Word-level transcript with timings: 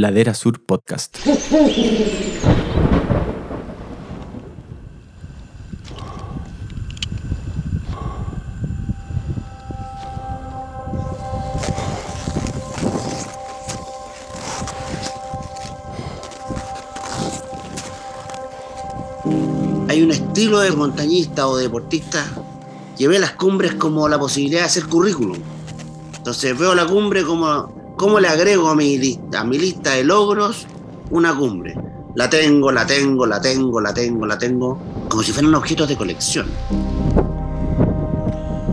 Ladera 0.00 0.32
Sur 0.32 0.64
Podcast. 0.64 1.14
Hay 19.88 20.02
un 20.02 20.10
estilo 20.12 20.60
de 20.60 20.70
montañista 20.70 21.46
o 21.46 21.58
deportista 21.58 22.24
que 22.96 23.06
ve 23.06 23.18
las 23.18 23.32
cumbres 23.32 23.74
como 23.74 24.08
la 24.08 24.18
posibilidad 24.18 24.60
de 24.60 24.66
hacer 24.66 24.86
currículum. 24.86 25.36
Entonces 26.16 26.58
veo 26.58 26.74
la 26.74 26.86
cumbre 26.86 27.22
como, 27.22 27.79
como 28.00 28.18
le 28.18 28.28
agrego 28.28 28.70
a 28.70 28.74
mi, 28.74 28.96
lista, 28.96 29.40
a 29.40 29.44
mi 29.44 29.58
lista 29.58 29.90
de 29.90 30.04
logros 30.04 30.66
una 31.10 31.36
cumbre. 31.36 31.76
La 32.14 32.30
tengo, 32.30 32.72
la 32.72 32.86
tengo, 32.86 33.26
la 33.26 33.42
tengo, 33.42 33.78
la 33.78 33.92
tengo, 33.92 34.24
la 34.24 34.38
tengo, 34.38 34.78
como 35.10 35.22
si 35.22 35.32
fueran 35.32 35.54
objetos 35.54 35.86
de 35.86 35.98
colección. 35.98 36.46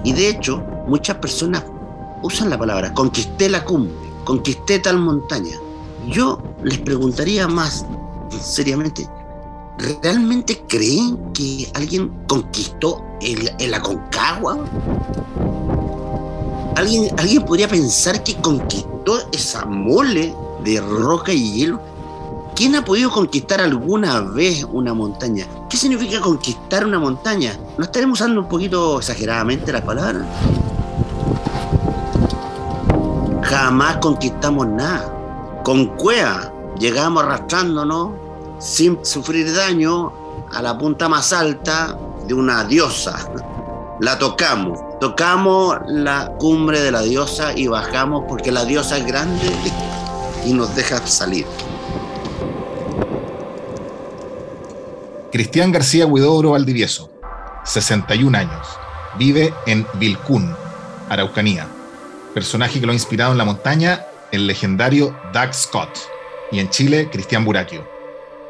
Y 0.05 0.13
de 0.13 0.30
hecho, 0.30 0.63
muchas 0.88 1.18
personas 1.18 1.66
usan 2.23 2.49
la 2.49 2.58
palabra 2.58 2.94
conquisté 2.94 3.49
la 3.49 3.66
cumbre, 3.66 3.94
conquisté 4.23 4.80
tal 4.80 4.98
montaña. 4.98 5.57
Yo 6.07 6.41
les 6.63 6.77
preguntaría 6.77 7.49
más 7.49 7.85
seriamente, 8.41 9.09
¿realmente 10.04 10.63
creen 10.70 11.34
que 11.34 11.70
alguien 11.73 12.13
conquistó 12.27 13.04
el, 13.20 13.52
el 13.59 13.73
Aconcagua? 13.73 14.57
¿Alguien, 16.77 17.09
¿Alguien 17.17 17.44
podría 17.44 17.67
pensar 17.67 18.23
que 18.23 18.36
conquistó 18.36 19.18
esa 19.31 19.66
mole 19.66 20.35
de 20.63 20.80
roca 20.80 21.34
y 21.34 21.54
hielo? 21.54 21.81
¿Quién 22.55 22.76
ha 22.76 22.85
podido 22.85 23.09
conquistar 23.09 23.59
alguna 23.62 24.22
vez 24.22 24.63
una 24.63 24.94
montaña? 24.94 25.48
¿Qué 25.71 25.76
significa 25.76 26.21
conquistar 26.21 26.85
una 26.85 26.99
montaña? 26.99 27.57
¿No 27.79 27.84
estaremos 27.84 28.20
usando 28.20 28.41
un 28.41 28.48
poquito 28.48 28.99
exageradamente 28.99 29.71
las 29.71 29.82
palabras? 29.82 30.27
Jamás 33.41 33.98
conquistamos 33.98 34.68
nada. 34.68 35.12
Con 35.63 35.88
cuea 35.98 36.54
llegamos 36.77 37.23
arrastrándonos 37.23 38.12
sin 38.60 39.04
sufrir 39.04 39.51
daño 39.51 40.13
a 40.54 40.62
la 40.62 40.77
punta 40.77 41.10
más 41.10 41.34
alta 41.34 41.98
de 42.27 42.35
una 42.35 42.63
diosa. 42.66 43.18
La 43.99 44.20
tocamos, 44.20 44.77
tocamos 44.99 45.77
la 45.87 46.34
cumbre 46.40 46.81
de 46.81 46.91
la 46.91 47.01
diosa 47.01 47.53
y 47.55 47.67
bajamos 47.67 48.23
porque 48.27 48.51
la 48.51 48.65
diosa 48.65 48.98
es 48.98 49.05
grande 49.05 49.51
y 50.45 50.54
nos 50.54 50.76
deja 50.76 51.05
salir. 51.05 51.45
Cristian 55.31 55.71
García 55.71 56.05
Huidobro 56.05 56.51
Valdivieso, 56.51 57.12
61 57.65 58.37
años, 58.37 58.67
vive 59.20 59.54
en 59.65 59.85
Vilcún, 59.95 60.55
Araucanía. 61.09 61.67
Personaje 62.34 62.79
que 62.79 62.85
lo 62.85 62.91
ha 62.91 62.95
inspirado 62.95 63.34
en 63.34 63.37
la 63.37 63.45
montaña, 63.45 64.06
el 64.31 64.47
legendario 64.47 65.16
Doug 65.34 65.53
Scott, 65.53 65.89
y 66.51 66.59
en 66.59 66.69
Chile, 66.69 67.09
Cristian 67.11 67.44
Buraquio. 67.44 67.88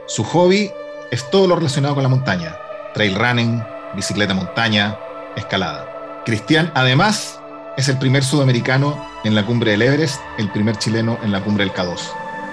Su 0.05 0.23
hobby 0.23 0.71
es 1.11 1.29
todo 1.29 1.47
lo 1.47 1.55
relacionado 1.55 1.95
con 1.95 2.03
la 2.03 2.09
montaña, 2.09 2.55
trail 2.93 3.15
running, 3.15 3.63
bicicleta 3.95 4.33
montaña, 4.33 4.97
escalada. 5.35 5.86
Cristian, 6.27 6.73
además, 6.75 7.39
es 7.77 7.87
el 7.87 7.97
primer 7.99 8.21
sudamericano 8.21 9.01
en 9.23 9.33
la 9.33 9.45
cumbre 9.45 9.71
del 9.71 9.81
Everest, 9.81 10.19
el 10.37 10.51
primer 10.51 10.75
chileno 10.75 11.17
en 11.23 11.31
la 11.31 11.41
cumbre 11.41 11.63
del 11.63 11.73
K2. 11.73 12.01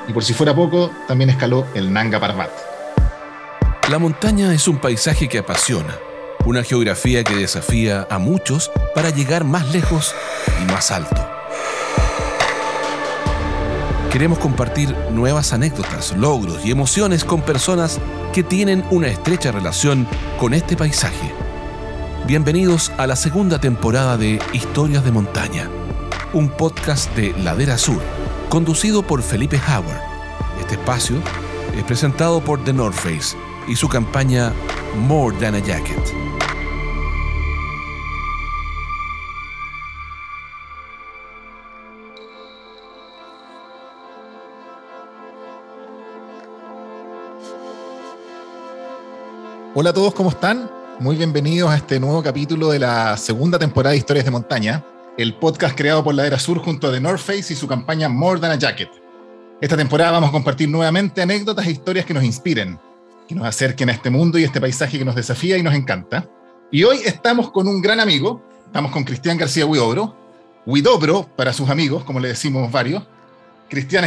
Y 0.07 0.13
por 0.13 0.23
si 0.23 0.33
fuera 0.33 0.55
poco, 0.55 0.93
también 1.09 1.29
escaló 1.29 1.67
el 1.75 1.93
Nanga 1.93 2.21
Parbat. 2.21 2.53
La 3.91 3.99
montaña 3.99 4.55
es 4.55 4.69
un 4.69 4.79
paisaje 4.79 5.29
que 5.29 5.39
apasiona, 5.39 5.93
una 6.45 6.63
geografía 6.63 7.25
que 7.25 7.35
desafía 7.35 8.07
a 8.09 8.21
muchos 8.21 8.71
para 8.95 9.11
llegar 9.11 9.43
más 9.43 9.69
lejos 9.73 10.15
y 10.63 10.71
más 10.71 10.93
alto. 10.93 11.29
Queremos 14.13 14.39
compartir 14.39 14.95
nuevas 15.11 15.53
anécdotas, 15.53 16.17
logros 16.17 16.65
y 16.65 16.71
emociones 16.71 17.25
con 17.25 17.43
personas 17.43 17.99
que 18.33 18.45
tienen 18.45 18.85
una 18.93 19.09
estrecha 19.09 19.51
relación 19.51 20.07
con 20.39 20.55
este 20.55 20.77
paisaje. 20.77 21.44
Bienvenidos 22.27 22.91
a 22.97 23.07
la 23.07 23.17
segunda 23.17 23.61
temporada 23.61 24.17
de 24.17 24.41
Historias 24.55 25.05
de 25.05 25.13
Montaña, 25.13 25.69
un 26.33 26.49
podcast 26.49 27.15
de 27.15 27.35
Ladera 27.43 27.77
Sur, 27.77 28.01
conducido 28.49 29.03
por 29.03 29.21
Felipe 29.21 29.61
Howard. 29.69 30.01
Este 30.59 30.77
espacio 30.77 31.17
es 31.77 31.85
presentado 31.85 32.41
por 32.43 32.65
The 32.65 32.73
North 32.73 32.95
Face 32.95 33.37
y 33.69 33.77
su 33.77 33.91
campaña 33.91 34.55
More 35.07 35.37
Than 35.37 35.57
a 35.57 35.59
Jacket. 35.59 35.99
Hola 49.75 49.91
a 49.91 49.93
todos, 49.93 50.15
¿cómo 50.15 50.31
están? 50.31 50.84
Muy 51.01 51.17
bienvenidos 51.17 51.71
a 51.71 51.77
este 51.77 51.99
nuevo 51.99 52.23
capítulo 52.23 52.71
de 52.71 52.79
la 52.79 53.17
segunda 53.17 53.59
temporada 53.59 53.91
de 53.91 53.99
Historias 53.99 54.25
de 54.25 54.31
Montaña, 54.31 54.85
el 55.19 55.35
podcast 55.35 55.77
creado 55.77 56.05
por 56.05 56.15
Ladera 56.15 56.39
Sur 56.39 56.59
junto 56.59 56.87
a 56.87 56.93
The 56.93 57.01
North 57.01 57.19
Face 57.19 57.53
y 57.53 57.57
su 57.57 57.67
campaña 57.67 58.09
More 58.09 58.41
Than 58.41 58.53
a 58.53 58.55
Jacket. 58.55 58.91
Esta 59.61 59.77
temporada 59.77 60.13
vamos 60.13 60.29
a 60.29 60.33
compartir 60.33 60.69
nuevamente 60.69 61.21
anécdotas 61.21 61.67
e 61.67 61.73
historias 61.73 62.07
que 62.07 62.15
nos 62.15 62.23
inspiren, 62.23 62.79
que 63.27 63.35
nos 63.35 63.45
acerquen 63.45 63.89
a 63.89 63.93
este 63.93 64.09
mundo 64.09 64.39
y 64.39 64.45
este 64.45 64.61
paisaje 64.61 64.97
que 64.97 65.05
nos 65.05 65.17
desafía 65.17 65.59
y 65.59 65.65
nos 65.65 65.75
encanta. 65.75 66.29
Y 66.71 66.85
hoy 66.85 66.99
estamos 67.05 67.51
con 67.51 67.67
un 67.67 67.83
gran 67.83 67.99
amigo, 67.99 68.41
estamos 68.67 68.93
con 68.93 69.03
Cristian 69.03 69.37
García 69.37 69.67
Huidobro, 69.67 70.17
Huidobro 70.65 71.29
para 71.37 71.53
sus 71.53 71.71
amigos, 71.71 72.05
como 72.05 72.21
le 72.21 72.29
decimos 72.29 72.71
varios. 72.71 73.03
Cristian 73.69 74.05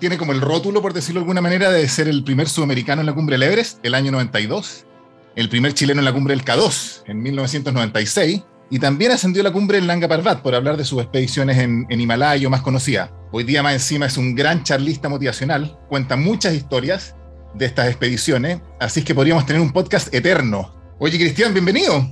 tiene 0.00 0.18
como 0.18 0.32
el 0.32 0.40
rótulo, 0.40 0.82
por 0.82 0.92
decirlo 0.92 1.20
de 1.20 1.22
alguna 1.22 1.40
manera, 1.40 1.70
de 1.70 1.88
ser 1.88 2.08
el 2.08 2.24
primer 2.24 2.48
sudamericano 2.48 3.00
en 3.00 3.06
la 3.06 3.14
cumbre 3.14 3.34
del 3.34 3.44
Everest, 3.44 3.78
el 3.84 3.94
año 3.94 4.10
92, 4.10 4.86
el 5.36 5.50
primer 5.50 5.74
chileno 5.74 6.00
en 6.00 6.06
la 6.06 6.12
cumbre 6.12 6.34
del 6.34 6.44
K2, 6.44 7.02
en 7.06 7.22
1996, 7.22 8.42
y 8.70 8.78
también 8.78 9.12
ascendió 9.12 9.42
a 9.42 9.44
la 9.44 9.52
cumbre 9.52 9.78
del 9.78 9.86
Nanga 9.86 10.08
Parbat, 10.08 10.42
por 10.42 10.54
hablar 10.54 10.76
de 10.76 10.84
sus 10.84 11.00
expediciones 11.00 11.58
en, 11.58 11.86
en 11.88 12.00
Himalaya 12.00 12.48
más 12.48 12.62
conocida. 12.62 13.12
Hoy 13.30 13.44
día 13.44 13.62
más 13.62 13.74
encima 13.74 14.06
es 14.06 14.16
un 14.16 14.34
gran 14.34 14.64
charlista 14.64 15.08
motivacional, 15.10 15.78
cuenta 15.88 16.16
muchas 16.16 16.54
historias 16.54 17.14
de 17.54 17.66
estas 17.66 17.88
expediciones, 17.88 18.60
así 18.80 19.00
es 19.00 19.06
que 19.06 19.14
podríamos 19.14 19.44
tener 19.44 19.60
un 19.60 19.72
podcast 19.72 20.12
eterno. 20.12 20.74
Oye, 20.98 21.18
Cristian, 21.18 21.52
bienvenido. 21.52 22.08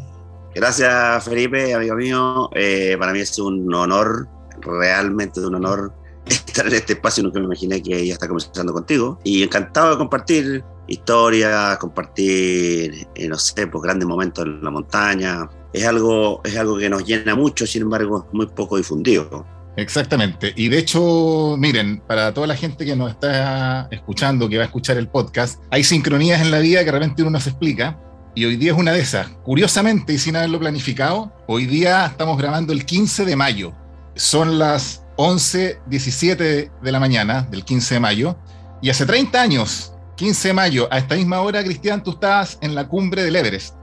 Gracias, 0.54 1.24
Felipe, 1.24 1.74
amigo 1.74 1.96
mío. 1.96 2.50
Eh, 2.54 2.96
para 2.98 3.12
mí 3.12 3.20
es 3.20 3.38
un 3.38 3.72
honor, 3.74 4.28
realmente 4.60 5.40
un 5.40 5.54
honor 5.54 5.92
estar 6.26 6.66
en 6.66 6.74
este 6.74 6.92
espacio. 6.92 7.22
Nunca 7.22 7.38
me 7.40 7.46
imaginé 7.46 7.82
que 7.82 8.06
ya 8.06 8.12
está 8.12 8.28
comenzando 8.28 8.72
contigo. 8.72 9.18
Y 9.24 9.42
encantado 9.42 9.90
de 9.92 9.96
compartir 9.96 10.64
historias, 10.86 11.78
compartir, 11.78 13.06
eh, 13.14 13.28
no 13.28 13.38
sé, 13.38 13.66
pues 13.66 13.82
grandes 13.82 14.06
momentos 14.06 14.44
en 14.44 14.62
la 14.62 14.70
montaña. 14.70 15.48
Es 15.72 15.86
algo, 15.86 16.40
es 16.44 16.56
algo 16.56 16.78
que 16.78 16.88
nos 16.88 17.04
llena 17.04 17.34
mucho, 17.34 17.66
sin 17.66 17.82
embargo, 17.82 18.26
es 18.28 18.34
muy 18.34 18.46
poco 18.46 18.76
difundido. 18.76 19.46
Exactamente. 19.76 20.52
Y 20.56 20.68
de 20.68 20.78
hecho, 20.78 21.56
miren, 21.58 22.00
para 22.06 22.32
toda 22.32 22.46
la 22.46 22.56
gente 22.56 22.84
que 22.84 22.94
nos 22.94 23.10
está 23.10 23.88
escuchando, 23.90 24.48
que 24.48 24.56
va 24.56 24.62
a 24.64 24.66
escuchar 24.66 24.96
el 24.96 25.08
podcast, 25.08 25.60
hay 25.70 25.82
sincronías 25.82 26.40
en 26.40 26.50
la 26.50 26.58
vida 26.58 26.80
que 26.80 26.86
de 26.86 26.92
repente 26.92 27.22
uno 27.22 27.32
no 27.32 27.40
se 27.40 27.50
explica. 27.50 27.98
Y 28.36 28.44
hoy 28.44 28.56
día 28.56 28.72
es 28.72 28.78
una 28.78 28.92
de 28.92 29.00
esas. 29.00 29.28
Curiosamente, 29.44 30.12
y 30.12 30.18
sin 30.18 30.36
haberlo 30.36 30.58
planificado, 30.58 31.32
hoy 31.46 31.66
día 31.66 32.06
estamos 32.06 32.36
grabando 32.38 32.72
el 32.72 32.84
15 32.84 33.24
de 33.24 33.36
mayo. 33.36 33.72
Son 34.16 34.58
las 34.58 35.04
11.17 35.16 36.70
de 36.82 36.92
la 36.92 37.00
mañana 37.00 37.42
del 37.50 37.64
15 37.64 37.94
de 37.94 38.00
mayo. 38.00 38.36
Y 38.82 38.90
hace 38.90 39.06
30 39.06 39.40
años, 39.40 39.93
15 40.16 40.48
de 40.48 40.54
mayo, 40.54 40.88
a 40.90 40.98
esta 40.98 41.16
misma 41.16 41.40
hora, 41.40 41.62
Cristian, 41.64 42.02
tú 42.02 42.12
estabas 42.12 42.58
en 42.60 42.74
la 42.74 42.86
cumbre 42.86 43.24
del 43.24 43.36
Everest. 43.36 43.74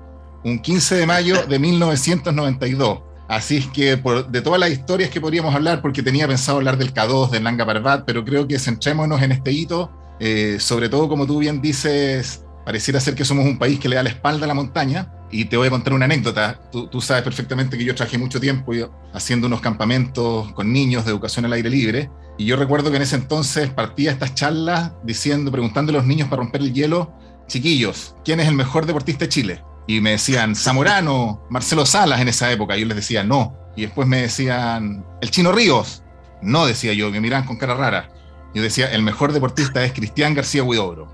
Un 0.43 0.59
15 0.59 0.95
de 0.95 1.05
mayo 1.05 1.45
de 1.47 1.59
1992. 1.59 3.01
Así 3.27 3.57
es 3.57 3.67
que 3.67 3.97
por, 3.97 4.27
de 4.27 4.41
todas 4.41 4.59
las 4.59 4.71
historias 4.71 5.09
que 5.09 5.21
podríamos 5.21 5.53
hablar, 5.53 5.81
porque 5.81 6.03
tenía 6.03 6.27
pensado 6.27 6.57
hablar 6.57 6.77
del 6.77 6.93
K2, 6.93 7.29
del 7.29 7.43
Nanga 7.43 7.65
Parbat, 7.65 8.03
pero 8.05 8.25
creo 8.25 8.47
que 8.47 8.59
centrémonos 8.59 9.21
en 9.21 9.31
este 9.31 9.51
hito, 9.51 9.91
eh, 10.19 10.57
sobre 10.59 10.89
todo 10.89 11.07
como 11.07 11.25
tú 11.25 11.39
bien 11.39 11.61
dices, 11.61 12.43
pareciera 12.65 12.99
ser 12.99 13.15
que 13.15 13.25
somos 13.25 13.45
un 13.45 13.57
país 13.57 13.79
que 13.79 13.89
le 13.89 13.95
da 13.95 14.03
la 14.03 14.09
espalda 14.09 14.45
a 14.45 14.47
la 14.47 14.53
montaña. 14.53 15.13
Y 15.33 15.45
te 15.45 15.55
voy 15.55 15.67
a 15.67 15.69
contar 15.69 15.93
una 15.93 16.05
anécdota. 16.05 16.59
Tú, 16.71 16.87
tú 16.87 16.99
sabes 16.99 17.23
perfectamente 17.23 17.77
que 17.77 17.85
yo 17.85 17.95
trabajé 17.95 18.17
mucho 18.17 18.39
tiempo 18.39 18.73
haciendo 19.13 19.47
unos 19.47 19.61
campamentos 19.61 20.51
con 20.51 20.73
niños 20.73 21.05
de 21.05 21.11
educación 21.11 21.45
al 21.45 21.53
aire 21.53 21.69
libre. 21.69 22.09
Y 22.41 22.45
yo 22.45 22.55
recuerdo 22.55 22.89
que 22.89 22.95
en 22.95 23.03
ese 23.03 23.17
entonces 23.17 23.69
partía 23.69 24.09
estas 24.09 24.33
charlas 24.33 24.93
diciendo, 25.03 25.51
preguntando 25.51 25.91
a 25.91 25.93
los 25.93 26.07
niños 26.07 26.27
para 26.27 26.41
romper 26.41 26.61
el 26.61 26.73
hielo, 26.73 27.13
chiquillos, 27.45 28.15
¿quién 28.25 28.39
es 28.39 28.47
el 28.47 28.55
mejor 28.55 28.87
deportista 28.87 29.25
de 29.25 29.29
Chile? 29.29 29.63
Y 29.85 30.01
me 30.01 30.09
decían, 30.09 30.55
Zamorano, 30.55 31.45
Marcelo 31.51 31.85
Salas 31.85 32.19
en 32.19 32.29
esa 32.29 32.51
época. 32.51 32.75
Y 32.75 32.81
yo 32.81 32.87
les 32.87 32.95
decía, 32.95 33.23
no. 33.23 33.55
Y 33.75 33.83
después 33.83 34.07
me 34.07 34.23
decían, 34.23 35.05
el 35.21 35.29
Chino 35.29 35.51
Ríos. 35.51 36.01
No, 36.41 36.65
decía 36.65 36.93
yo, 36.93 37.11
me 37.11 37.21
miraban 37.21 37.45
con 37.45 37.57
cara 37.57 37.75
rara. 37.75 38.09
Yo 38.55 38.63
decía, 38.63 38.91
el 38.91 39.03
mejor 39.03 39.33
deportista 39.33 39.85
es 39.85 39.93
Cristian 39.93 40.33
García 40.33 40.63
Huidobro. 40.63 41.13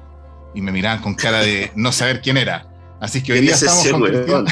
Y 0.55 0.61
me 0.61 0.71
miraban 0.71 1.01
con 1.01 1.13
cara 1.13 1.41
de 1.41 1.73
no 1.75 1.91
saber 1.91 2.21
quién 2.21 2.37
era. 2.37 2.69
Así 3.01 3.21
que 3.21 3.33
hoy 3.33 3.41
día 3.41 3.55
estamos 3.55 3.85
con 3.85 4.01
Cristian. 4.01 4.45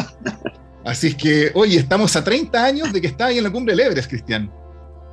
Así 0.86 1.08
es 1.08 1.16
que, 1.16 1.50
oye, 1.52 1.78
estamos 1.78 2.16
a 2.16 2.24
30 2.24 2.64
años 2.64 2.94
de 2.94 3.00
que 3.02 3.08
está 3.08 3.26
ahí 3.26 3.36
en 3.36 3.44
la 3.44 3.50
cumbre 3.50 3.76
del 3.76 3.80
Everest, 3.88 4.08
Cristian. 4.08 4.50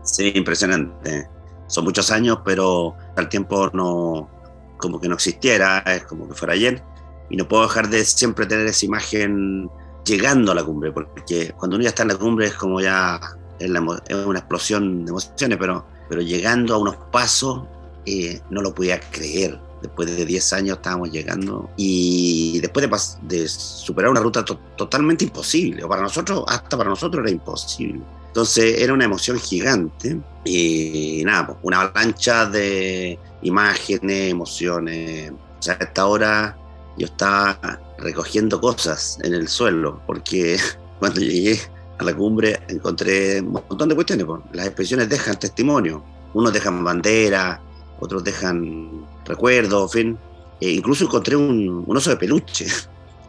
Sí, 0.06 0.32
impresionante. 0.36 1.28
Son 1.68 1.84
muchos 1.84 2.12
años, 2.12 2.40
pero 2.46 2.96
al 3.18 3.28
tiempo 3.28 3.70
no, 3.74 4.30
como 4.78 5.02
que 5.02 5.10
no 5.10 5.16
existiera, 5.16 5.80
es 5.80 6.04
como 6.04 6.28
que 6.28 6.36
fuera 6.36 6.54
ayer. 6.54 6.82
Y 7.30 7.36
no 7.36 7.48
puedo 7.48 7.64
dejar 7.64 7.90
de 7.90 8.06
siempre 8.06 8.46
tener 8.46 8.68
esa 8.68 8.86
imagen 8.86 9.70
llegando 10.06 10.52
a 10.52 10.56
la 10.56 10.64
cumbre, 10.64 10.92
porque 10.92 11.54
cuando 11.58 11.76
uno 11.76 11.84
ya 11.84 11.90
está 11.90 12.04
en 12.04 12.10
la 12.10 12.18
cumbre 12.18 12.46
es 12.46 12.54
como 12.54 12.80
ya 12.80 13.20
es, 13.60 13.70
una 13.70 14.40
explosión 14.40 15.06
de 15.06 15.10
emociones, 15.10 15.58
pero, 15.60 15.86
pero 16.08 16.22
llegando 16.22 16.76
a 16.76 16.78
unos 16.78 16.98
pasos 17.12 17.64
eh, 18.06 18.40
no 18.52 18.62
lo 18.62 18.74
podía 18.74 19.00
creer. 19.00 19.60
Después 19.82 20.16
de 20.16 20.26
10 20.26 20.54
años 20.54 20.78
estábamos 20.78 21.12
llegando 21.12 21.70
y 21.78 22.60
después 22.60 22.90
de, 22.90 23.38
de 23.38 23.48
superar 23.48 24.10
una 24.10 24.22
ruta 24.22 24.44
totalmente 24.44 25.26
imposible, 25.26 25.84
o 25.84 25.90
para 25.90 26.02
nosotros, 26.02 26.44
hasta 26.48 26.78
para 26.78 26.90
nosotros 26.90 27.24
era 27.24 27.32
imposible. 27.32 28.02
Entonces 28.36 28.82
era 28.82 28.92
una 28.92 29.06
emoción 29.06 29.40
gigante 29.40 30.20
y 30.44 31.24
nada, 31.24 31.48
pues, 31.48 31.60
una 31.62 31.80
avalancha 31.80 32.46
de 32.46 33.18
imágenes, 33.44 34.30
emociones. 34.30 35.32
O 35.32 35.62
sea, 35.62 35.78
a 35.80 35.84
esta 35.86 36.06
hora 36.06 36.58
yo 36.98 37.06
estaba 37.06 37.80
recogiendo 37.98 38.60
cosas 38.60 39.20
en 39.24 39.36
el 39.36 39.48
suelo 39.48 40.02
porque 40.06 40.58
cuando 41.00 41.22
llegué 41.22 41.62
a 41.98 42.04
la 42.04 42.14
cumbre 42.14 42.60
encontré 42.68 43.40
un 43.40 43.54
montón 43.54 43.88
de 43.88 43.96
cuestiones. 43.96 44.26
Pues. 44.26 44.42
Las 44.52 44.66
expresiones 44.66 45.08
dejan 45.08 45.40
testimonio. 45.40 46.04
Unos 46.34 46.52
dejan 46.52 46.84
bandera, 46.84 47.62
otros 48.02 48.22
dejan 48.22 49.08
recuerdos, 49.24 49.96
en 49.96 50.02
fin. 50.02 50.20
E 50.60 50.72
incluso 50.72 51.06
encontré 51.06 51.38
un, 51.38 51.86
un 51.88 51.98
oso 51.98 52.10
de 52.10 52.18
peluche. 52.18 52.68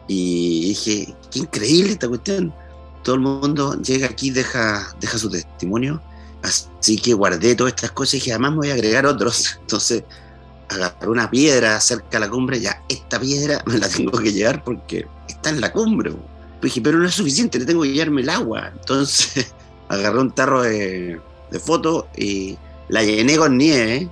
Y 0.09 0.69
dije, 0.69 1.13
qué 1.29 1.39
increíble 1.39 1.91
esta 1.91 2.07
cuestión 2.07 2.53
todo 3.07 3.15
el 3.15 3.21
mundo 3.21 3.81
llega 3.81 4.05
aquí, 4.07 4.31
deja, 4.31 4.93
deja 4.99 5.17
su 5.17 5.29
testimonio. 5.29 6.01
Así 6.43 6.97
que 6.97 7.13
guardé 7.13 7.55
todas 7.55 7.71
estas 7.71 7.91
cosas 7.91 8.15
y 8.15 8.17
dije, 8.17 8.31
además 8.33 8.51
me 8.51 8.57
voy 8.57 8.69
a 8.71 8.73
agregar 8.73 9.05
otros. 9.05 9.57
Entonces 9.61 10.03
agarré 10.67 11.07
una 11.07 11.31
piedra 11.31 11.79
cerca 11.79 12.09
de 12.11 12.19
la 12.19 12.29
cumbre, 12.29 12.59
ya 12.59 12.83
esta 12.89 13.17
piedra 13.17 13.63
me 13.65 13.77
la 13.77 13.87
tengo 13.87 14.11
que 14.11 14.33
llevar 14.33 14.61
porque 14.61 15.07
está 15.29 15.51
en 15.51 15.61
la 15.61 15.71
cumbre. 15.71 16.13
dije, 16.61 16.81
pero 16.81 16.97
no 16.97 17.07
es 17.07 17.13
suficiente, 17.15 17.57
le 17.57 17.65
tengo 17.65 17.83
que 17.83 17.93
llevarme 17.93 18.23
el 18.23 18.29
agua. 18.29 18.73
Entonces 18.77 19.53
agarré 19.87 20.19
un 20.19 20.31
tarro 20.31 20.63
de, 20.63 21.21
de 21.49 21.59
fotos 21.61 22.07
y 22.17 22.57
la 22.89 23.03
llené 23.03 23.37
con 23.37 23.57
nieve. 23.57 24.09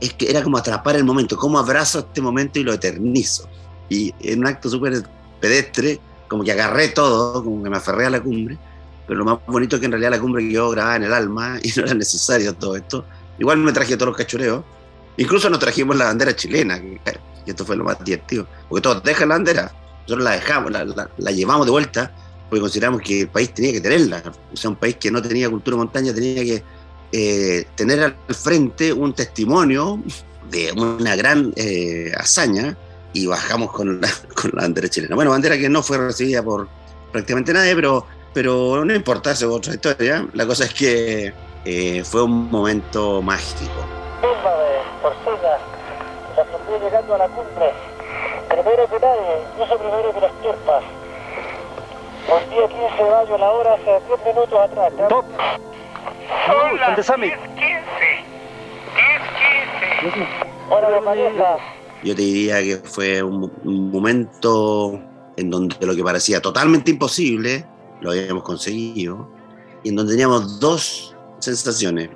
es 0.00 0.12
que 0.12 0.30
era 0.30 0.44
como 0.44 0.56
atrapar 0.56 0.94
el 0.94 1.02
momento, 1.02 1.36
cómo 1.36 1.58
abrazo 1.58 1.98
este 1.98 2.20
momento 2.20 2.60
y 2.60 2.62
lo 2.62 2.74
eternizo. 2.74 3.48
Y 3.88 4.14
en 4.20 4.38
un 4.38 4.46
acto 4.46 4.70
súper 4.70 5.02
pedestre, 5.40 5.98
como 6.28 6.44
que 6.44 6.52
agarré 6.52 6.88
todo, 6.88 7.42
como 7.44 7.62
que 7.62 7.70
me 7.70 7.76
aferré 7.76 8.06
a 8.06 8.10
la 8.10 8.20
cumbre, 8.20 8.58
pero 9.06 9.18
lo 9.18 9.24
más 9.24 9.38
bonito 9.46 9.76
es 9.76 9.80
que 9.80 9.86
en 9.86 9.92
realidad 9.92 10.10
la 10.10 10.20
cumbre 10.20 10.50
yo 10.50 10.70
grababa 10.70 10.96
en 10.96 11.04
el 11.04 11.12
alma 11.12 11.58
y 11.62 11.72
no 11.76 11.84
era 11.84 11.94
necesario 11.94 12.54
todo 12.54 12.76
esto. 12.76 13.04
Igual 13.38 13.58
me 13.58 13.72
traje 13.72 13.96
todos 13.96 14.08
los 14.08 14.16
cachureos, 14.16 14.64
incluso 15.16 15.50
nos 15.50 15.58
trajimos 15.58 15.96
la 15.96 16.06
bandera 16.06 16.34
chilena, 16.34 16.78
y 16.78 17.00
esto 17.50 17.64
fue 17.64 17.76
lo 17.76 17.84
más 17.84 18.02
divertido, 18.04 18.46
porque 18.68 18.82
todos 18.82 19.02
dejan 19.02 19.28
la 19.28 19.34
bandera, 19.34 19.72
nosotros 20.02 20.24
la 20.24 20.30
dejamos, 20.32 20.72
la, 20.72 21.30
llevamos 21.32 21.66
de 21.66 21.72
vuelta, 21.72 22.12
porque 22.48 22.60
consideramos 22.60 23.02
que 23.02 23.22
el 23.22 23.28
país 23.28 23.52
tenía 23.52 23.72
que 23.72 23.80
tenerla, 23.80 24.22
o 24.52 24.56
sea, 24.56 24.70
un 24.70 24.76
país 24.76 24.96
que 24.96 25.10
no 25.10 25.20
tenía 25.20 25.50
cultura 25.50 25.76
montaña 25.76 26.14
tenía 26.14 26.44
que 26.44 26.62
eh, 27.10 27.66
tener 27.74 28.00
al 28.02 28.16
frente 28.34 28.92
un 28.92 29.12
testimonio 29.12 30.00
de 30.50 30.72
una 30.72 31.16
gran 31.16 31.52
eh, 31.56 32.12
hazaña 32.16 32.76
y 33.14 33.26
bajamos 33.26 33.70
con 33.70 34.00
la, 34.00 34.08
con 34.34 34.50
la 34.52 34.62
bandera 34.62 34.88
chilena. 34.88 35.14
Bueno, 35.14 35.30
bandera 35.30 35.56
que 35.56 35.70
no 35.70 35.82
fue 35.82 35.96
recibida 35.96 36.42
por 36.42 36.68
prácticamente 37.12 37.54
nadie, 37.54 37.74
pero, 37.74 38.06
pero 38.34 38.84
no 38.84 38.94
importa, 38.94 39.30
eso 39.30 39.48
es 39.48 39.56
otra 39.56 39.74
historia. 39.74 40.26
La 40.34 40.46
cosa 40.46 40.64
es 40.64 40.74
que 40.74 41.32
eh, 41.64 42.04
fue 42.04 42.24
un 42.24 42.50
momento 42.50 43.22
mágico. 43.22 43.72
la 46.36 46.44
sentí 46.44 46.84
llegando 46.84 47.14
a 47.14 47.18
la 47.18 47.28
cumbre. 47.28 47.72
Primero 48.48 48.88
que 48.88 48.98
nadie, 49.00 49.42
incluso 49.52 49.78
primero 49.78 50.12
que 50.12 50.20
las 50.20 50.32
tierpas. 50.42 50.84
Un 52.26 52.50
día 52.50 52.68
15 52.68 53.04
de 53.04 53.10
mayo, 53.10 53.38
la 53.38 53.50
hora 53.50 53.74
hace 53.74 54.00
10 54.06 54.24
minutos 54.26 54.58
atrás. 54.58 54.92
Top. 55.08 55.24
Son 56.46 56.80
las 56.80 56.98
10.15. 56.98 57.36
10.15. 60.02 60.26
Hora 60.70 60.90
de 60.90 61.02
pareja 61.02 61.73
yo 62.04 62.14
te 62.14 62.22
diría 62.22 62.62
que 62.62 62.76
fue 62.76 63.22
un, 63.22 63.50
momento 63.90 65.00
en 65.36 65.50
donde 65.50 65.74
lo 65.86 65.96
que 65.96 66.04
parecía 66.04 66.40
totalmente 66.40 66.90
imposible, 66.90 67.66
lo 68.00 68.10
habíamos 68.10 68.44
conseguido, 68.44 69.28
y 69.82 69.88
en 69.88 69.96
donde 69.96 70.12
teníamos 70.12 70.60
dos 70.60 71.16
sensaciones. 71.38 72.10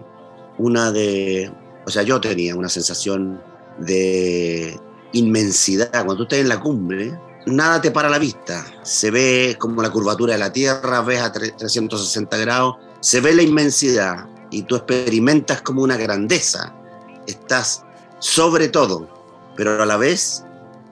Una 0.59 0.93
de, 0.93 1.51
o 1.87 1.91
sea, 1.91 2.03
yo 2.03 2.21
tenía 2.21 2.55
una 2.55 2.69
sensación 2.69 3.41
de 3.79 4.79
inmensidad. 5.13 5.91
Cuando 5.91 6.17
tú 6.17 6.23
estás 6.25 6.41
en 6.41 6.49
la 6.49 6.61
cumbre, 6.61 7.19
nada 7.47 7.81
te 7.81 7.91
para 7.91 8.11
la 8.11 8.19
vista. 8.19 8.67
Se 8.83 9.11
ve 9.11 9.57
como 9.59 9.83
la 9.83 9.91
curvatura 9.91 10.35
de 10.35 10.39
la 10.39 10.53
Tierra, 10.53 11.01
ves 11.03 11.21
a 11.21 11.33
360 11.33 12.37
grados, 12.37 12.77
se 13.01 13.21
ve 13.21 13.35
la 13.35 13.43
inmensidad 13.43 14.27
y 14.51 14.63
tú 14.63 14.77
experimentas 14.77 15.63
como 15.63 15.83
una 15.83 15.97
grandeza. 15.97 16.75
Estás 17.27 17.85
sobre 18.19 18.69
todo 18.69 19.18
pero 19.59 19.83
a 19.83 19.87
la 19.87 19.97
vez 19.97 20.45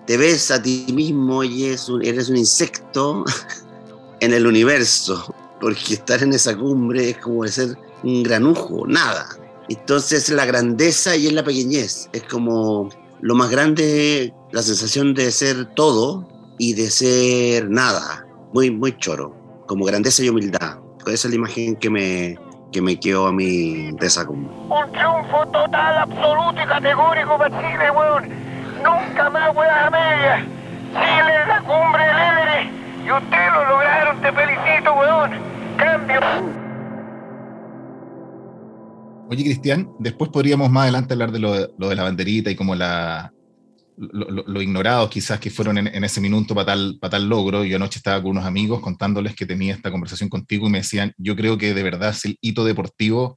te 0.06 0.16
ves 0.16 0.50
a 0.50 0.60
ti 0.60 0.86
mismo 0.92 1.44
y 1.44 1.66
eres 1.66 1.88
un 1.88 2.36
insecto 2.36 3.24
en 4.20 4.34
el 4.34 4.44
universo, 4.44 5.32
porque 5.60 5.94
estar 5.94 6.20
en 6.22 6.32
esa 6.32 6.56
cumbre 6.56 7.10
es 7.10 7.18
como 7.18 7.46
ser 7.46 7.78
un 8.02 8.24
granujo, 8.24 8.84
nada. 8.88 9.28
Entonces 9.68 10.28
la 10.30 10.44
grandeza 10.44 11.14
y 11.14 11.28
es 11.28 11.32
la 11.32 11.44
pequeñez, 11.44 12.08
es 12.12 12.24
como 12.24 12.88
lo 13.20 13.34
más 13.36 13.50
grande, 13.50 14.34
la 14.50 14.62
sensación 14.62 15.14
de 15.14 15.30
ser 15.30 15.66
todo 15.74 16.28
y 16.58 16.74
de 16.74 16.90
ser 16.90 17.70
nada, 17.70 18.26
muy, 18.52 18.72
muy 18.72 18.96
choro, 18.98 19.32
como 19.66 19.84
grandeza 19.84 20.24
y 20.24 20.28
humildad. 20.28 20.78
Esa 21.06 21.28
es 21.28 21.30
la 21.30 21.36
imagen 21.36 21.76
que 21.76 21.88
me, 21.88 22.36
que 22.72 22.82
me 22.82 22.98
quedó 22.98 23.28
a 23.28 23.32
mí 23.32 23.92
de 23.92 24.06
esa 24.06 24.26
cumbre. 24.26 24.52
Un 24.68 24.90
triunfo 24.90 25.46
total, 25.52 25.98
absoluto 25.98 26.60
y 26.60 26.66
categórico 26.66 27.38
para 27.38 27.60
Chile, 27.60 27.90
weón 27.92 28.45
Nunca 28.86 29.30
más 29.30 29.48
a 29.48 29.90
media. 29.90 30.46
Chile 30.92 31.32
en 31.42 31.48
la 31.48 31.60
cumbre 31.62 32.04
del 32.06 32.18
Everest. 32.18 32.70
Y 33.04 33.10
ustedes 33.10 33.52
lo 33.52 33.68
lograron, 33.68 34.20
te 34.20 34.32
felicito, 34.32 34.94
weón. 34.94 35.30
Cambio. 35.76 36.20
Oye, 39.28 39.42
Cristian, 39.42 39.90
después 39.98 40.30
podríamos 40.30 40.70
más 40.70 40.84
adelante 40.84 41.14
hablar 41.14 41.32
de 41.32 41.40
lo, 41.40 41.52
de 41.52 41.96
la 41.96 42.04
banderita 42.04 42.48
y 42.48 42.54
como 42.54 42.76
la, 42.76 43.32
lo, 43.96 44.62
ignorados 44.62 45.10
quizás 45.10 45.40
que 45.40 45.50
fueron 45.50 45.78
en, 45.78 46.04
ese 46.04 46.20
minuto 46.20 46.54
para 46.54 46.76
tal 47.10 47.28
logro. 47.28 47.64
Yo 47.64 47.76
anoche 47.76 47.98
estaba 47.98 48.22
con 48.22 48.30
unos 48.32 48.44
amigos 48.44 48.80
contándoles 48.80 49.34
que 49.34 49.46
tenía 49.46 49.74
esta 49.74 49.90
conversación 49.90 50.28
contigo 50.28 50.68
y 50.68 50.70
me 50.70 50.78
decían, 50.78 51.12
yo 51.18 51.34
creo 51.34 51.58
que 51.58 51.74
de 51.74 51.82
verdad 51.82 52.10
es 52.10 52.24
el 52.24 52.38
hito 52.40 52.64
deportivo 52.64 53.36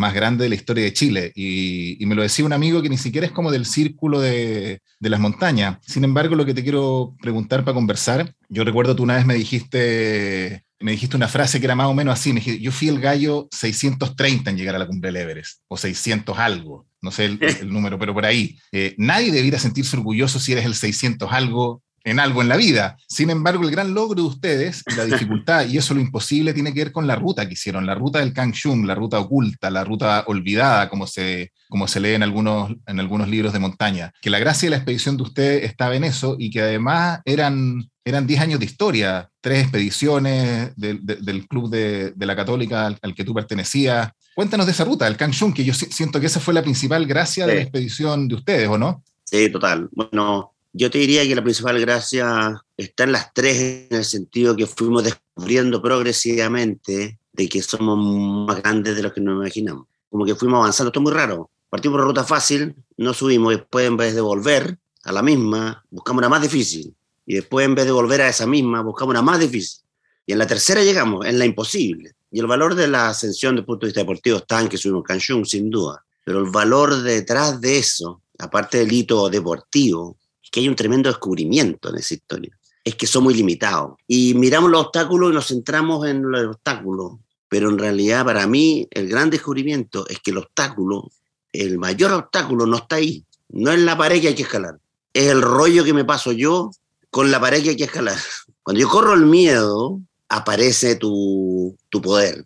más 0.00 0.14
grande 0.14 0.44
de 0.44 0.48
la 0.48 0.56
historia 0.56 0.84
de 0.84 0.92
Chile. 0.92 1.32
Y, 1.34 1.98
me 2.06 2.16
lo 2.16 2.22
decía 2.22 2.44
un 2.44 2.52
amigo 2.52 2.82
que 2.82 2.88
ni 2.88 2.98
siquiera 2.98 3.26
es 3.26 3.32
como 3.32 3.52
del 3.52 3.66
círculo 3.66 4.20
de, 4.20 4.80
de, 4.98 5.10
las 5.10 5.20
montañas. 5.20 5.78
Sin 5.86 6.02
embargo, 6.02 6.34
lo 6.34 6.44
que 6.44 6.54
te 6.54 6.64
quiero 6.64 7.14
preguntar 7.22 7.64
para 7.64 7.74
conversar, 7.74 8.34
yo 8.48 8.64
recuerdo 8.64 8.96
tú 8.96 9.04
una 9.04 9.14
vez 9.14 9.26
me 9.26 9.34
dijiste, 9.34 10.64
me 10.80 10.92
dijiste 10.92 11.16
una 11.16 11.28
frase 11.28 11.60
que 11.60 11.66
era 11.66 11.74
más 11.74 11.86
o 11.86 11.94
menos 11.94 12.14
así, 12.14 12.32
me 12.32 12.40
dijiste, 12.40 12.60
yo 12.60 12.72
fui 12.72 12.88
el 12.88 13.00
gallo 13.00 13.48
630 13.52 14.50
en 14.50 14.56
llegar 14.56 14.74
a 14.74 14.78
la 14.78 14.86
cumbre 14.86 15.12
del 15.12 15.22
Everest, 15.22 15.60
o 15.68 15.76
600 15.76 16.38
algo, 16.38 16.86
no 17.02 17.10
sé 17.10 17.24
el, 17.60 17.72
número, 17.72 17.98
pero 17.98 18.14
por 18.14 18.26
ahí. 18.26 18.58
Eh, 18.72 18.94
nadie 18.98 19.30
debiera 19.30 19.58
sentirse 19.58 19.96
orgulloso 19.96 20.40
si 20.40 20.52
eres 20.52 20.64
el 20.64 20.74
600 20.74 21.30
algo, 21.32 21.82
en 22.04 22.20
algo 22.20 22.42
en 22.42 22.48
la 22.48 22.56
vida. 22.56 22.96
Sin 23.08 23.30
embargo, 23.30 23.64
el 23.64 23.70
gran 23.70 23.94
logro 23.94 24.22
de 24.22 24.28
ustedes 24.28 24.82
la 24.96 25.04
dificultad 25.06 25.66
y 25.66 25.78
eso 25.78 25.94
lo 25.94 26.00
imposible 26.00 26.54
tiene 26.54 26.72
que 26.72 26.84
ver 26.84 26.92
con 26.92 27.06
la 27.06 27.16
ruta 27.16 27.46
que 27.46 27.54
hicieron, 27.54 27.86
la 27.86 27.94
ruta 27.94 28.20
del 28.20 28.32
Kangshung, 28.32 28.86
la 28.86 28.94
ruta 28.94 29.18
oculta, 29.18 29.70
la 29.70 29.84
ruta 29.84 30.24
olvidada, 30.26 30.88
como 30.88 31.06
se, 31.06 31.52
como 31.68 31.86
se 31.88 32.00
lee 32.00 32.14
en 32.14 32.22
algunos, 32.22 32.72
en 32.86 33.00
algunos 33.00 33.28
libros 33.28 33.52
de 33.52 33.58
montaña. 33.58 34.12
Que 34.20 34.30
la 34.30 34.38
gracia 34.38 34.66
de 34.66 34.70
la 34.70 34.76
expedición 34.76 35.16
de 35.16 35.22
ustedes 35.24 35.64
estaba 35.64 35.94
en 35.94 36.04
eso 36.04 36.36
y 36.38 36.50
que 36.50 36.62
además 36.62 37.20
eran 37.24 37.90
eran 38.04 38.26
10 38.26 38.40
años 38.40 38.60
de 38.60 38.66
historia, 38.66 39.30
tres 39.40 39.62
expediciones 39.62 40.74
del 40.76 41.46
club 41.48 41.70
de, 41.70 42.12
la 42.16 42.36
católica 42.36 42.86
al, 42.86 43.14
que 43.14 43.24
tú 43.24 43.34
pertenecías. 43.34 44.10
Cuéntanos 44.34 44.66
de 44.66 44.72
esa 44.72 44.84
ruta, 44.84 45.06
el 45.06 45.16
Kangshung, 45.16 45.52
que 45.52 45.64
yo 45.64 45.74
siento 45.74 46.20
que 46.20 46.26
esa 46.26 46.40
fue 46.40 46.54
la 46.54 46.62
principal 46.62 47.06
gracia 47.06 47.46
de 47.46 47.56
la 47.56 47.60
expedición 47.62 48.28
de 48.28 48.34
ustedes, 48.34 48.68
¿o 48.68 48.78
no? 48.78 49.02
Sí, 49.24 49.50
total. 49.50 49.88
Bueno, 49.92 50.54
yo 50.72 50.90
te 50.90 50.98
diría 50.98 51.26
que 51.26 51.34
la 51.34 51.42
principal 51.42 51.80
gracia 51.80 52.62
está 52.76 53.04
en 53.04 53.12
las 53.12 53.32
tres, 53.34 53.88
en 53.90 53.96
el 53.96 54.04
sentido 54.04 54.56
que 54.56 54.66
fuimos 54.66 55.04
descubriendo 55.04 55.82
progresivamente 55.82 57.18
de 57.32 57.48
que 57.48 57.62
somos 57.62 57.98
más 58.46 58.62
grandes 58.62 58.96
de 58.96 59.02
lo 59.02 59.12
que 59.12 59.20
nos 59.20 59.36
imaginamos. 59.36 59.86
Como 60.08 60.24
que 60.24 60.34
fuimos 60.34 60.58
avanzando, 60.58 60.88
esto 60.88 61.00
es 61.00 61.04
muy 61.04 61.12
raro, 61.12 61.50
partimos 61.68 61.98
por 61.98 62.06
ruta 62.06 62.24
fácil, 62.24 62.74
no 62.96 63.14
subimos, 63.14 63.52
y 63.52 63.56
después 63.56 63.86
en 63.86 63.96
vez 63.96 64.14
de 64.14 64.20
volver 64.20 64.78
a 65.04 65.12
la 65.12 65.22
misma, 65.22 65.84
buscamos 65.90 66.20
una 66.20 66.28
más 66.28 66.42
difícil. 66.42 66.94
Y 67.26 67.34
después 67.34 67.64
en 67.64 67.74
vez 67.74 67.86
de 67.86 67.92
volver 67.92 68.22
a 68.22 68.28
esa 68.28 68.46
misma, 68.46 68.82
buscamos 68.82 69.12
una 69.12 69.22
más 69.22 69.38
difícil. 69.38 69.82
Y 70.26 70.32
en 70.32 70.38
la 70.38 70.46
tercera 70.46 70.82
llegamos, 70.82 71.26
en 71.26 71.38
la 71.38 71.44
imposible. 71.44 72.12
Y 72.30 72.40
el 72.40 72.46
valor 72.46 72.74
de 72.74 72.88
la 72.88 73.08
ascensión 73.08 73.54
desde 73.54 73.60
el 73.60 73.66
punto 73.66 73.86
de 73.86 73.88
vista 73.88 74.00
deportivo 74.00 74.38
está 74.38 74.60
en 74.60 74.68
que 74.68 74.76
subimos 74.76 75.04
Canchún, 75.04 75.46
sin 75.46 75.70
duda. 75.70 76.04
Pero 76.24 76.38
el 76.40 76.50
valor 76.50 77.02
detrás 77.02 77.60
de 77.60 77.78
eso, 77.78 78.22
aparte 78.38 78.78
del 78.78 78.92
hito 78.92 79.28
deportivo, 79.28 80.16
que 80.50 80.60
hay 80.60 80.68
un 80.68 80.76
tremendo 80.76 81.08
descubrimiento 81.08 81.90
en 81.90 81.96
esa 81.96 82.14
historia. 82.14 82.56
Es 82.84 82.94
que 82.96 83.06
son 83.06 83.24
muy 83.24 83.34
limitados. 83.34 83.92
Y 84.06 84.34
miramos 84.34 84.70
los 84.70 84.86
obstáculos 84.86 85.30
y 85.30 85.34
nos 85.34 85.48
centramos 85.48 86.06
en 86.06 86.22
los 86.22 86.46
obstáculos. 86.46 87.12
Pero 87.48 87.70
en 87.70 87.78
realidad, 87.78 88.24
para 88.24 88.46
mí, 88.46 88.86
el 88.90 89.08
gran 89.08 89.30
descubrimiento 89.30 90.06
es 90.08 90.20
que 90.20 90.30
el 90.30 90.38
obstáculo, 90.38 91.10
el 91.52 91.78
mayor 91.78 92.12
obstáculo 92.12 92.66
no 92.66 92.76
está 92.76 92.96
ahí. 92.96 93.24
No 93.48 93.72
es 93.72 93.80
la 93.80 93.96
pared 93.96 94.20
que 94.20 94.28
hay 94.28 94.34
que 94.34 94.42
escalar. 94.42 94.78
Es 95.12 95.28
el 95.28 95.42
rollo 95.42 95.84
que 95.84 95.92
me 95.92 96.04
paso 96.04 96.32
yo 96.32 96.70
con 97.10 97.30
la 97.30 97.40
pared 97.40 97.62
que 97.62 97.70
hay 97.70 97.76
que 97.76 97.84
escalar. 97.84 98.16
Cuando 98.62 98.80
yo 98.80 98.88
corro 98.88 99.14
el 99.14 99.26
miedo, 99.26 100.00
aparece 100.28 100.96
tu, 100.96 101.76
tu 101.88 102.00
poder. 102.00 102.44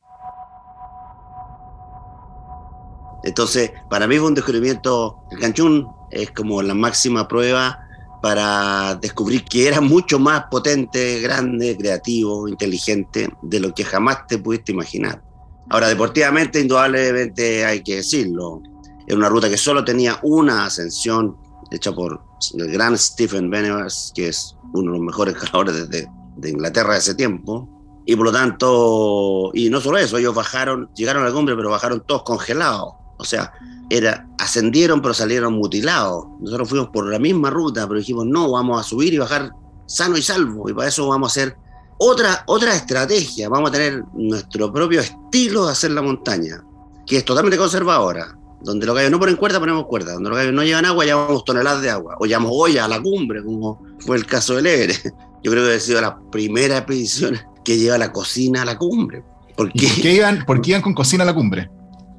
Entonces, 3.25 3.73
para 3.89 4.07
mí 4.07 4.19
fue 4.19 4.29
un 4.29 4.35
descubrimiento, 4.35 5.25
el 5.31 5.39
canchún 5.39 5.87
es 6.11 6.31
como 6.31 6.61
la 6.63 6.75
máxima 6.75 7.27
prueba 7.27 7.84
para 8.25 8.95
descubrir 9.02 9.45
que 9.45 9.69
era 9.69 9.83
mucho 9.83 10.19
más 10.19 10.45
potente, 10.50 11.21
grande, 11.21 11.76
creativo, 11.76 12.49
inteligente 12.49 13.28
de 13.43 13.61
lo 13.61 13.75
que 13.75 13.85
jamás 13.85 14.26
te 14.26 14.38
pudiste 14.38 14.73
imaginar. 14.73 15.23
Ahora, 15.69 15.88
deportivamente, 15.88 16.59
indudablemente 16.59 17.66
hay 17.66 17.83
que 17.83 17.97
decirlo, 17.97 18.62
era 19.07 19.19
una 19.19 19.28
ruta 19.28 19.50
que 19.50 19.59
solo 19.59 19.85
tenía 19.85 20.19
una 20.23 20.64
ascensión 20.64 21.37
hecha 21.71 21.93
por 21.93 22.19
el 22.54 22.73
gran 22.73 22.97
Stephen 22.97 23.50
Benevers, 23.50 24.11
que 24.14 24.28
es 24.28 24.57
uno 24.73 24.93
de 24.93 24.99
los 24.99 25.07
mejores 25.07 25.35
escaladores 25.35 25.90
de, 25.90 26.09
de 26.37 26.49
Inglaterra 26.49 26.95
de 26.95 27.00
ese 27.00 27.14
tiempo, 27.14 27.69
y 28.07 28.16
por 28.16 28.25
lo 28.25 28.33
tanto, 28.33 29.50
y 29.52 29.69
no 29.69 29.83
solo 29.83 29.99
eso, 29.99 30.16
ellos 30.16 30.35
bajaron, 30.35 30.88
llegaron 30.95 31.25
a 31.25 31.26
la 31.26 31.35
cumbre, 31.35 31.54
pero 31.57 31.69
bajaron 31.69 32.02
todos 32.07 32.23
congelados. 32.23 32.95
O 33.18 33.25
sea, 33.25 33.52
era, 33.90 34.28
ascendieron 34.38 35.00
pero 35.00 35.14
salieron 35.14 35.54
mutilados. 35.54 36.26
Nosotros 36.40 36.68
fuimos 36.68 36.88
por 36.88 37.11
la 37.11 37.18
misma 37.18 37.50
ruta, 37.50 37.87
pero 37.87 37.99
dijimos, 37.99 38.26
no, 38.26 38.50
vamos 38.50 38.80
a 38.80 38.83
subir 38.83 39.14
y 39.14 39.18
bajar 39.18 39.50
sano 39.87 40.16
y 40.16 40.23
salvo. 40.23 40.68
Y 40.68 40.75
para 40.75 40.88
eso 40.88 41.09
vamos 41.09 41.30
a 41.30 41.33
hacer 41.33 41.56
otra, 41.99 42.44
otra 42.47 42.75
estrategia. 42.75 43.49
Vamos 43.49 43.71
a 43.71 43.73
tener 43.73 44.04
nuestro 44.14 44.73
propio 44.73 45.00
estilo 45.00 45.66
de 45.66 45.73
hacer 45.73 45.90
la 45.92 46.02
montaña, 46.02 46.64
que 47.06 47.18
es 47.18 47.25
totalmente 47.25 47.59
conservadora. 47.59 48.37
Donde 48.62 48.87
los 48.87 48.94
gallos 48.94 49.11
no 49.11 49.18
ponen 49.18 49.37
cuerda, 49.37 49.61
ponemos 49.61 49.87
cuerda. 49.87 50.14
Donde 50.14 50.30
los 50.30 50.38
gallos 50.38 50.54
no 50.54 50.64
llevan 50.64 50.87
agua, 50.87 51.04
llevamos 51.04 51.44
toneladas 51.44 51.83
de 51.83 51.90
agua. 51.90 52.16
O 52.18 52.25
llevamos 52.25 52.50
olla 52.54 52.87
a 52.87 52.88
la 52.88 53.00
cumbre, 53.00 53.44
como 53.44 53.83
fue 53.99 54.16
el 54.16 54.25
caso 54.25 54.56
del 54.56 54.66
Everest. 54.66 55.06
Yo 55.42 55.50
creo 55.50 55.66
que 55.66 55.75
ha 55.75 55.80
sido 55.80 56.00
la 56.00 56.18
primera 56.30 56.78
expedición 56.78 57.38
que 57.62 57.76
lleva 57.76 57.99
la 57.99 58.11
cocina 58.11 58.62
a 58.62 58.64
la 58.64 58.78
cumbre. 58.78 59.23
¿Por 59.54 59.71
qué? 59.73 59.87
¿Por 59.87 60.02
qué 60.02 60.14
iban, 60.14 60.44
por 60.47 60.61
qué 60.62 60.71
iban 60.71 60.83
con 60.83 60.94
cocina 60.94 61.23
a 61.25 61.26
la 61.26 61.35
cumbre? 61.35 61.71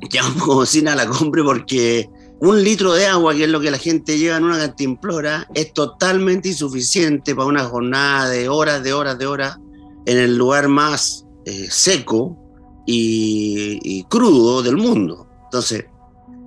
Llevan 0.09 0.33
cocina 0.39 0.93
a 0.93 0.95
la 0.95 1.07
cumbre 1.07 1.43
porque 1.43 2.09
un 2.39 2.63
litro 2.63 2.93
de 2.93 3.07
agua, 3.07 3.33
que 3.33 3.45
es 3.45 3.49
lo 3.49 3.61
que 3.61 3.71
la 3.71 3.77
gente 3.77 4.17
lleva 4.17 4.37
en 4.37 4.43
una 4.43 4.57
cantimplora, 4.57 5.47
es 5.53 5.73
totalmente 5.73 6.49
insuficiente 6.49 7.33
para 7.33 7.47
una 7.47 7.65
jornada 7.65 8.29
de 8.29 8.49
horas, 8.49 8.83
de 8.83 8.93
horas, 8.93 9.17
de 9.17 9.25
horas, 9.25 9.57
en 10.05 10.17
el 10.17 10.37
lugar 10.37 10.67
más 10.67 11.25
eh, 11.45 11.67
seco 11.69 12.37
y, 12.85 13.79
y, 13.83 14.03
crudo 14.03 14.61
del 14.61 14.77
mundo. 14.77 15.27
Entonces, 15.45 15.85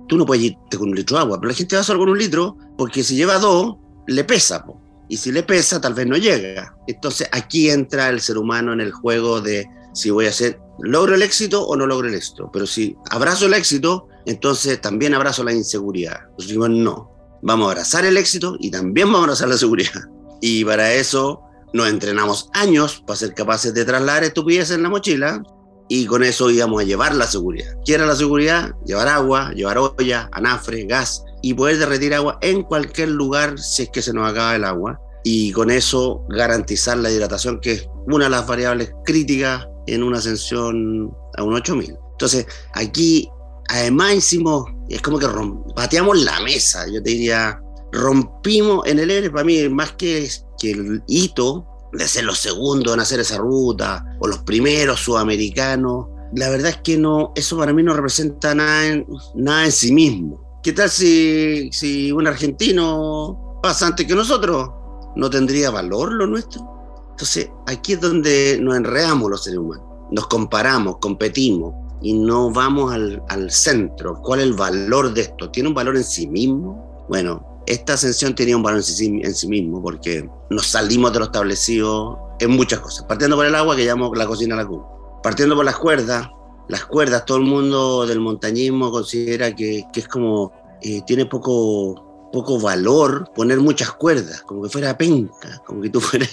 tú 0.07 0.17
no 0.17 0.25
puedes 0.25 0.45
irte 0.45 0.77
con 0.77 0.89
un 0.89 0.95
litro 0.95 1.17
de 1.17 1.23
agua, 1.23 1.37
pero 1.39 1.49
la 1.49 1.55
gente 1.55 1.75
va 1.75 1.83
solo 1.83 1.99
con 1.99 2.09
un 2.09 2.17
litro 2.17 2.55
porque 2.77 3.03
si 3.03 3.15
lleva 3.15 3.39
dos, 3.39 3.75
le 4.07 4.23
pesa. 4.23 4.65
Po 4.65 4.79
y 5.09 5.17
si 5.17 5.31
le 5.31 5.41
pesa, 5.43 5.81
tal 5.81 5.95
vez 5.95 6.05
no 6.07 6.15
llega. 6.15 6.77
Entonces 6.87 7.27
aquí 7.31 7.69
entra 7.69 8.09
el 8.09 8.21
ser 8.21 8.37
humano 8.37 8.71
en 8.73 8.79
el 8.79 8.91
juego 8.91 9.41
de 9.41 9.67
si 9.93 10.11
voy 10.11 10.27
a 10.27 10.29
hacer, 10.29 10.59
logro 10.81 11.15
el 11.15 11.21
éxito 11.21 11.65
o 11.65 11.75
no 11.75 11.85
logro 11.87 12.07
el 12.07 12.15
éxito. 12.15 12.49
Pero 12.51 12.65
si 12.65 12.95
abrazo 13.09 13.45
el 13.45 13.53
éxito, 13.53 14.07
entonces 14.25 14.79
también 14.81 15.13
abrazo 15.13 15.43
la 15.43 15.53
inseguridad. 15.53 16.21
Nosotros 16.21 16.47
dijimos, 16.47 16.69
no, 16.69 17.11
vamos 17.41 17.67
a 17.67 17.71
abrazar 17.71 18.05
el 18.05 18.17
éxito 18.17 18.57
y 18.59 18.71
también 18.71 19.07
vamos 19.07 19.21
a 19.21 19.23
abrazar 19.23 19.49
la 19.49 19.57
seguridad. 19.57 19.91
Y 20.41 20.63
para 20.63 20.93
eso 20.93 21.41
nos 21.73 21.89
entrenamos 21.89 22.49
años 22.53 23.03
para 23.05 23.17
ser 23.17 23.33
capaces 23.33 23.73
de 23.73 23.83
trasladar 23.83 24.23
estupideces 24.23 24.77
en 24.77 24.83
la 24.83 24.89
mochila 24.89 25.43
y 25.89 26.05
con 26.05 26.23
eso 26.23 26.49
íbamos 26.49 26.81
a 26.81 26.85
llevar 26.85 27.13
la 27.13 27.27
seguridad. 27.27 27.73
¿Qué 27.83 27.95
era 27.95 28.05
la 28.05 28.15
seguridad? 28.15 28.71
Llevar 28.85 29.09
agua, 29.09 29.51
llevar 29.51 29.77
olla, 29.77 30.29
anafre, 30.31 30.85
gas, 30.85 31.25
y 31.41 31.53
poder 31.53 31.77
derretir 31.77 32.13
agua 32.13 32.37
en 32.41 32.63
cualquier 32.63 33.09
lugar 33.09 33.59
si 33.59 33.83
es 33.83 33.89
que 33.89 34.01
se 34.01 34.13
nos 34.13 34.29
acaba 34.29 34.55
el 34.55 34.63
agua 34.63 34.99
y 35.23 35.51
con 35.51 35.69
eso 35.69 36.25
garantizar 36.29 36.97
la 36.97 37.11
hidratación 37.11 37.59
que 37.59 37.73
es 37.73 37.87
una 38.07 38.25
de 38.25 38.31
las 38.31 38.47
variables 38.47 38.91
críticas 39.05 39.67
en 39.87 40.03
una 40.03 40.17
ascensión 40.17 41.11
a 41.37 41.43
un 41.43 41.53
8000. 41.53 41.95
Entonces, 42.11 42.45
aquí 42.73 43.29
además 43.69 44.15
hicimos, 44.15 44.65
es 44.89 45.01
como 45.01 45.19
que 45.19 45.27
pateamos 45.75 46.19
la 46.19 46.39
mesa, 46.41 46.85
yo 46.87 47.01
te 47.01 47.11
diría, 47.11 47.61
rompimos 47.91 48.85
en 48.87 48.99
el 48.99 49.11
Everest 49.11 49.33
para 49.33 49.45
mí 49.45 49.69
más 49.69 49.93
que, 49.93 50.29
que 50.59 50.71
el 50.71 51.03
hito 51.07 51.65
de 51.93 52.07
ser 52.07 52.23
los 52.23 52.39
segundos 52.39 52.93
en 52.93 52.99
hacer 52.99 53.19
esa 53.19 53.37
ruta 53.37 54.03
o 54.19 54.27
los 54.27 54.39
primeros 54.39 54.99
sudamericanos, 54.99 56.07
la 56.35 56.49
verdad 56.49 56.69
es 56.69 56.77
que 56.77 56.97
no, 56.97 57.31
eso 57.35 57.57
para 57.57 57.73
mí 57.73 57.81
no 57.81 57.93
representa 57.93 58.53
nada 58.53 58.87
en, 58.87 59.07
nada 59.35 59.65
en 59.65 59.71
sí 59.71 59.91
mismo 59.91 60.49
¿Qué 60.61 60.73
tal 60.73 60.89
si, 60.89 61.69
si 61.71 62.11
un 62.11 62.27
argentino 62.27 63.59
pasa 63.63 63.87
antes 63.87 64.05
que 64.05 64.13
nosotros? 64.13 64.69
¿No 65.15 65.29
tendría 65.29 65.71
valor 65.71 66.11
lo 66.11 66.27
nuestro? 66.27 66.78
Entonces, 67.19 67.51
aquí 67.65 67.93
es 67.93 67.99
donde 67.99 68.57
nos 68.61 68.77
enredamos 68.77 69.29
los 69.29 69.43
seres 69.43 69.59
humanos. 69.59 69.83
Nos 70.09 70.27
comparamos, 70.27 70.99
competimos 70.99 71.75
y 72.01 72.13
no 72.13 72.49
vamos 72.49 72.93
al, 72.93 73.51
centro. 73.51 74.21
¿Cuál 74.21 74.39
es 74.39 74.45
el 74.45 74.53
valor 74.53 75.13
de 75.13 75.23
esto? 75.23 75.49
¿Tiene 75.51 75.67
un 75.67 75.75
valor 75.75 75.97
en 75.97 76.05
sí 76.05 76.27
mismo? 76.29 77.05
Bueno, 77.09 77.61
esta 77.67 77.95
ascensión 77.95 78.35
tenía 78.35 78.55
un 78.55 78.63
valor 78.63 78.79
en 78.79 78.83
sí, 78.85 79.19
en 79.21 79.35
sí, 79.35 79.49
mismo 79.49 79.81
porque 79.81 80.29
nos 80.49 80.67
salimos 80.67 81.11
de 81.11 81.19
lo 81.19 81.25
establecido 81.25 82.17
en 82.39 82.51
muchas 82.51 82.79
cosas. 82.79 83.03
Partiendo 83.03 83.35
por 83.35 83.45
el 83.45 83.55
agua, 83.55 83.75
que 83.75 83.83
llamamos 83.83 84.17
la 84.17 84.25
cocina 84.25 84.55
la 84.55 84.65
cuna. 84.65 84.85
Partiendo 85.21 85.57
por 85.57 85.65
las 85.65 85.77
cuerdas, 85.77 86.29
las 86.69 86.85
cuerdas, 86.85 87.25
todo 87.25 87.39
el 87.39 87.43
mundo 87.43 88.07
del 88.07 88.21
montañismo 88.21 88.91
considera 88.91 89.53
que, 89.53 89.83
que 89.91 89.99
es 89.99 90.07
como, 90.07 90.53
eh, 90.81 91.01
tiene 91.05 91.25
poco, 91.25 92.08
poco 92.31 92.59
valor 92.59 93.31
poner 93.35 93.59
muchas 93.59 93.91
cuerdas, 93.91 94.41
como 94.41 94.63
que 94.63 94.69
fuera 94.69 94.97
penca, 94.97 95.61
como 95.65 95.81
que 95.81 95.89
tú 95.89 95.99
fueras 96.01 96.29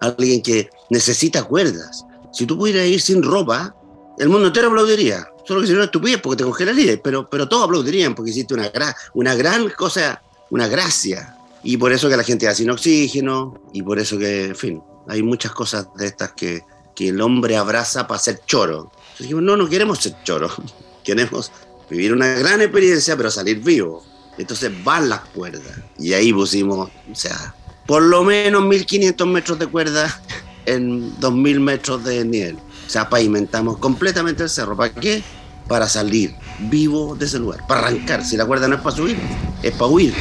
alguien 0.00 0.42
que 0.42 0.70
necesita 0.90 1.44
cuerdas. 1.44 2.04
Si 2.32 2.46
tú 2.46 2.58
pudieras 2.58 2.86
ir 2.86 3.00
sin 3.00 3.22
ropa, 3.22 3.74
el 4.18 4.28
mundo 4.28 4.48
entero 4.48 4.68
aplaudiría. 4.68 5.28
Solo 5.44 5.60
que 5.60 5.68
si 5.68 5.72
no 5.74 5.84
estupidez 5.84 6.20
porque 6.20 6.38
te 6.38 6.44
congelarías, 6.44 6.98
pero, 7.02 7.30
pero 7.30 7.48
todos 7.48 7.64
aplaudirían 7.64 8.14
porque 8.14 8.30
hiciste 8.30 8.54
una, 8.54 8.70
una 9.14 9.34
gran 9.34 9.68
cosa, 9.70 10.22
una 10.50 10.66
gracia. 10.66 11.36
Y 11.62 11.76
por 11.76 11.92
eso 11.92 12.08
que 12.08 12.16
la 12.16 12.24
gente 12.24 12.46
va 12.46 12.54
sin 12.54 12.70
oxígeno, 12.70 13.54
y 13.72 13.82
por 13.82 13.98
eso 13.98 14.18
que, 14.18 14.46
en 14.46 14.56
fin, 14.56 14.82
hay 15.08 15.22
muchas 15.22 15.52
cosas 15.52 15.88
de 15.96 16.06
estas 16.06 16.32
que, 16.32 16.62
que 16.94 17.08
el 17.08 17.20
hombre 17.20 17.56
abraza 17.56 18.06
para 18.06 18.20
ser 18.20 18.40
choro 18.46 18.90
dijimos, 19.18 19.42
no, 19.42 19.56
no 19.56 19.68
queremos 19.68 19.98
ser 19.98 20.14
choros, 20.24 20.52
queremos 21.04 21.50
vivir 21.88 22.12
una 22.12 22.28
gran 22.28 22.60
experiencia, 22.60 23.16
pero 23.16 23.30
salir 23.30 23.60
vivo. 23.60 24.04
Entonces 24.38 24.72
van 24.84 25.08
las 25.08 25.20
cuerdas. 25.20 25.80
Y 25.98 26.12
ahí 26.12 26.32
pusimos, 26.32 26.90
o 27.10 27.14
sea, 27.14 27.54
por 27.86 28.02
lo 28.02 28.24
menos 28.24 28.64
1500 28.64 29.26
metros 29.26 29.58
de 29.58 29.66
cuerda 29.66 30.20
en 30.66 31.18
2000 31.20 31.60
metros 31.60 32.04
de 32.04 32.24
nivel. 32.24 32.56
O 32.56 32.90
sea, 32.90 33.08
pavimentamos 33.08 33.78
completamente 33.78 34.42
el 34.42 34.48
cerro. 34.48 34.76
¿Para 34.76 34.92
qué? 34.92 35.22
Para 35.68 35.88
salir 35.88 36.34
vivo 36.58 37.16
de 37.16 37.26
ese 37.26 37.38
lugar, 37.38 37.66
para 37.66 37.80
arrancar. 37.80 38.24
Si 38.24 38.36
la 38.36 38.44
cuerda 38.44 38.68
no 38.68 38.76
es 38.76 38.80
para 38.80 38.96
subir, 38.96 39.16
es 39.62 39.72
para 39.72 39.86
huir. 39.86 40.14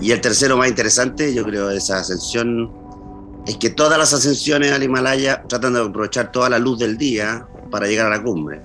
Y 0.00 0.12
el 0.12 0.20
tercero 0.20 0.56
más 0.56 0.68
interesante, 0.68 1.34
yo 1.34 1.44
creo, 1.44 1.70
esa 1.70 1.98
ascensión, 1.98 2.72
es 3.48 3.56
que 3.56 3.70
todas 3.70 3.98
las 3.98 4.12
ascensiones 4.12 4.72
al 4.72 4.82
Himalaya 4.82 5.42
tratan 5.48 5.72
de 5.72 5.80
aprovechar 5.80 6.30
toda 6.30 6.50
la 6.50 6.58
luz 6.58 6.78
del 6.78 6.98
día 6.98 7.48
para 7.70 7.86
llegar 7.86 8.06
a 8.06 8.10
la 8.10 8.22
cumbre. 8.22 8.62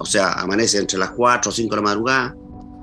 O 0.00 0.04
sea, 0.04 0.32
amanece 0.32 0.78
entre 0.78 0.98
las 0.98 1.10
4 1.10 1.48
o 1.48 1.54
5 1.54 1.70
de 1.70 1.76
la 1.76 1.82
madrugada, 1.82 2.36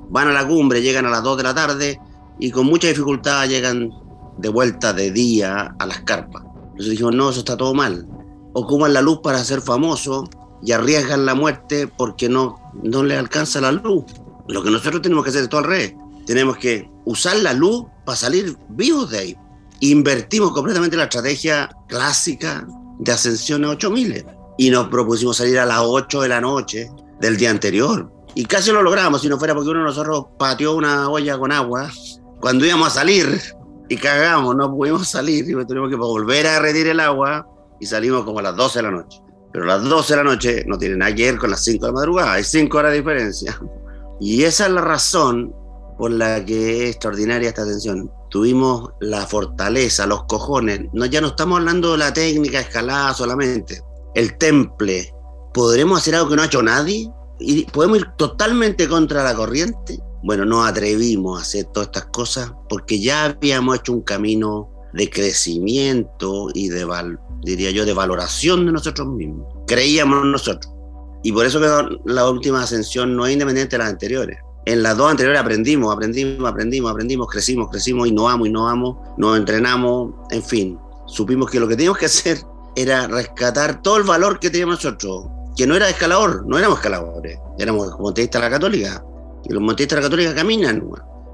van 0.10 0.30
a 0.30 0.32
la 0.32 0.48
cumbre, 0.48 0.82
llegan 0.82 1.06
a 1.06 1.10
las 1.10 1.22
2 1.24 1.38
de 1.38 1.44
la 1.44 1.54
tarde 1.54 2.00
y 2.40 2.52
con 2.52 2.68
mucha 2.68 2.88
dificultad 2.88 3.50
llegan 3.50 3.92
de 4.38 4.48
vuelta 4.48 4.94
de 4.94 5.12
día 5.12 5.76
a 5.78 5.86
las 5.86 6.00
carpas. 6.02 6.44
Entonces 6.70 6.92
dijimos, 6.92 7.14
no, 7.14 7.30
eso 7.30 7.40
está 7.40 7.58
todo 7.58 7.74
mal. 7.74 8.08
Ocupan 8.54 8.94
la 8.94 9.02
luz 9.02 9.20
para 9.22 9.44
ser 9.44 9.60
famosos 9.60 10.30
y 10.64 10.72
arriesgan 10.72 11.26
la 11.26 11.36
muerte 11.36 11.88
porque 11.88 12.30
no, 12.30 12.56
no 12.82 13.04
les 13.04 13.20
alcanza 13.20 13.60
la 13.60 13.74
luz. 13.74 14.06
Lo 14.48 14.64
que 14.64 14.72
nosotros 14.72 15.02
tenemos 15.02 15.26
que 15.26 15.32
hacer 15.32 15.44
es 15.44 15.50
todo 15.50 15.60
al 15.60 15.68
revés 15.68 15.96
tenemos 16.26 16.58
que 16.58 16.90
usar 17.06 17.38
la 17.38 17.54
luz 17.54 17.86
para 18.04 18.18
salir 18.18 18.58
vivos 18.70 19.12
de 19.12 19.20
ahí. 19.20 19.38
Invertimos 19.82 20.52
completamente 20.52 20.98
la 20.98 21.04
estrategia 21.04 21.70
clásica 21.88 22.66
de 23.00 23.12
ascensión 23.12 23.66
a 23.66 23.72
8000 23.72 24.26
y 24.58 24.70
nos 24.70 24.88
propusimos 24.88 25.38
salir 25.38 25.60
a 25.60 25.66
las 25.66 25.80
8 25.82 26.22
de 26.22 26.30
la 26.30 26.42
noche 26.42 26.90
del 27.20 27.38
día 27.38 27.50
anterior. 27.50 28.12
Y 28.36 28.46
casi 28.46 28.72
lo 28.72 28.82
logramos, 28.82 29.22
si 29.22 29.30
no 29.30 29.38
fuera 29.38 29.54
porque 29.54 29.70
uno 29.70 29.80
de 29.80 29.86
nosotros 29.86 30.26
pateó 30.38 30.76
una 30.76 31.10
olla 31.10 31.38
con 31.38 31.52
agua 31.52 31.90
cuando 32.40 32.66
íbamos 32.66 32.90
a 32.90 33.02
salir 33.02 33.42
y 33.90 33.98
cagamos, 33.98 34.56
no 34.56 34.72
pudimos 34.72 35.08
salir 35.08 35.50
y 35.50 35.66
tuvimos 35.66 35.90
que 35.90 35.96
volver 35.96 36.48
a 36.48 36.60
retirar 36.60 36.92
el 36.92 37.00
agua 37.00 37.48
y 37.80 37.86
salimos 37.86 38.24
como 38.24 38.40
a 38.40 38.44
las 38.44 38.56
12 38.56 38.80
de 38.80 38.84
la 38.84 38.92
noche. 38.92 39.22
Pero 39.52 39.66
las 39.66 39.84
12 39.84 40.14
de 40.14 40.18
la 40.18 40.24
noche 40.24 40.64
no 40.68 40.78
tienen 40.78 41.00
ver 41.00 41.38
con 41.38 41.50
las 41.50 41.64
5 41.64 41.86
de 41.86 41.92
la 41.92 41.96
madrugada, 41.96 42.34
hay 42.34 42.44
5 42.44 42.78
horas 42.78 42.92
de 42.92 42.98
diferencia. 42.98 43.60
Y 44.20 44.44
esa 44.44 44.68
es 44.68 44.72
la 44.74 44.82
razón 44.82 45.54
por 45.98 46.12
la 46.12 46.44
que 46.44 46.84
es 46.84 46.90
extraordinaria 46.92 47.50
esta 47.50 47.62
atención. 47.62 48.12
Tuvimos 48.36 48.90
la 49.00 49.26
fortaleza, 49.26 50.06
los 50.06 50.26
cojones. 50.26 50.90
No, 50.92 51.06
ya 51.06 51.22
no 51.22 51.28
estamos 51.28 51.58
hablando 51.58 51.94
de 51.94 52.00
la 52.00 52.14
técnica 52.14 52.60
escalada 52.60 53.14
solamente. 53.14 53.82
El 54.14 54.38
temple. 54.38 55.10
¿Podremos 55.54 56.00
hacer 56.00 56.16
algo 56.16 56.28
que 56.32 56.36
no 56.36 56.42
ha 56.42 56.48
hecho 56.48 56.62
nadie? 56.62 57.10
¿Y 57.40 57.64
podemos 57.64 58.00
ir 58.00 58.08
totalmente 58.18 58.90
contra 58.90 59.24
la 59.24 59.34
corriente? 59.36 60.02
Bueno, 60.22 60.44
nos 60.44 60.68
atrevimos 60.68 61.40
a 61.40 61.44
hacer 61.44 61.64
todas 61.68 61.88
estas 61.88 62.08
cosas 62.08 62.52
porque 62.68 63.00
ya 63.00 63.24
habíamos 63.24 63.80
hecho 63.80 63.94
un 63.94 64.02
camino 64.02 64.70
de 64.92 65.10
crecimiento 65.10 66.50
y 66.54 66.68
de, 66.68 66.86
diría 67.42 67.72
yo, 67.72 67.86
de 67.86 67.94
valoración 67.94 68.66
de 68.66 68.74
nosotros 68.74 69.08
mismos. 69.08 69.48
Creíamos 69.66 70.26
nosotros. 70.26 70.74
Y 71.24 71.32
por 71.32 71.46
eso 71.46 71.62
que 71.62 72.00
la 72.04 72.30
última 72.30 72.64
ascensión 72.64 73.16
no 73.16 73.26
es 73.26 73.32
independiente 73.32 73.78
de 73.78 73.84
las 73.84 73.92
anteriores. 73.92 74.40
En 74.66 74.82
las 74.82 74.98
dos 74.98 75.12
anteriores 75.12 75.40
aprendimos, 75.40 75.94
aprendimos, 75.94 76.50
aprendimos, 76.50 76.92
aprendimos, 76.92 77.28
crecimos, 77.28 77.70
crecimos, 77.70 78.08
innovamos, 78.08 78.48
innovamos, 78.48 78.98
nos 79.16 79.38
entrenamos, 79.38 80.14
en 80.32 80.42
fin. 80.42 80.80
Supimos 81.06 81.52
que 81.52 81.60
lo 81.60 81.68
que 81.68 81.76
teníamos 81.76 82.00
que 82.00 82.08
hacer 82.08 82.40
era 82.76 83.08
rescatar 83.08 83.84
todo 83.84 83.98
el 83.98 84.04
valor 84.04 84.40
que 84.40 84.50
teníamos 84.50 84.84
nosotros, 84.84 85.28
que 85.56 85.68
no 85.68 85.76
era 85.76 85.88
escalador, 85.88 86.48
no 86.48 86.58
éramos 86.58 86.80
escaladores, 86.80 87.40
éramos 87.60 88.00
montistas 88.00 88.42
de 88.42 88.48
la 88.48 88.56
católica. 88.56 89.06
Y 89.44 89.54
los 89.54 89.62
montistas 89.62 89.98
de 89.98 90.02
la 90.02 90.08
católica 90.08 90.34
caminan. 90.34 90.84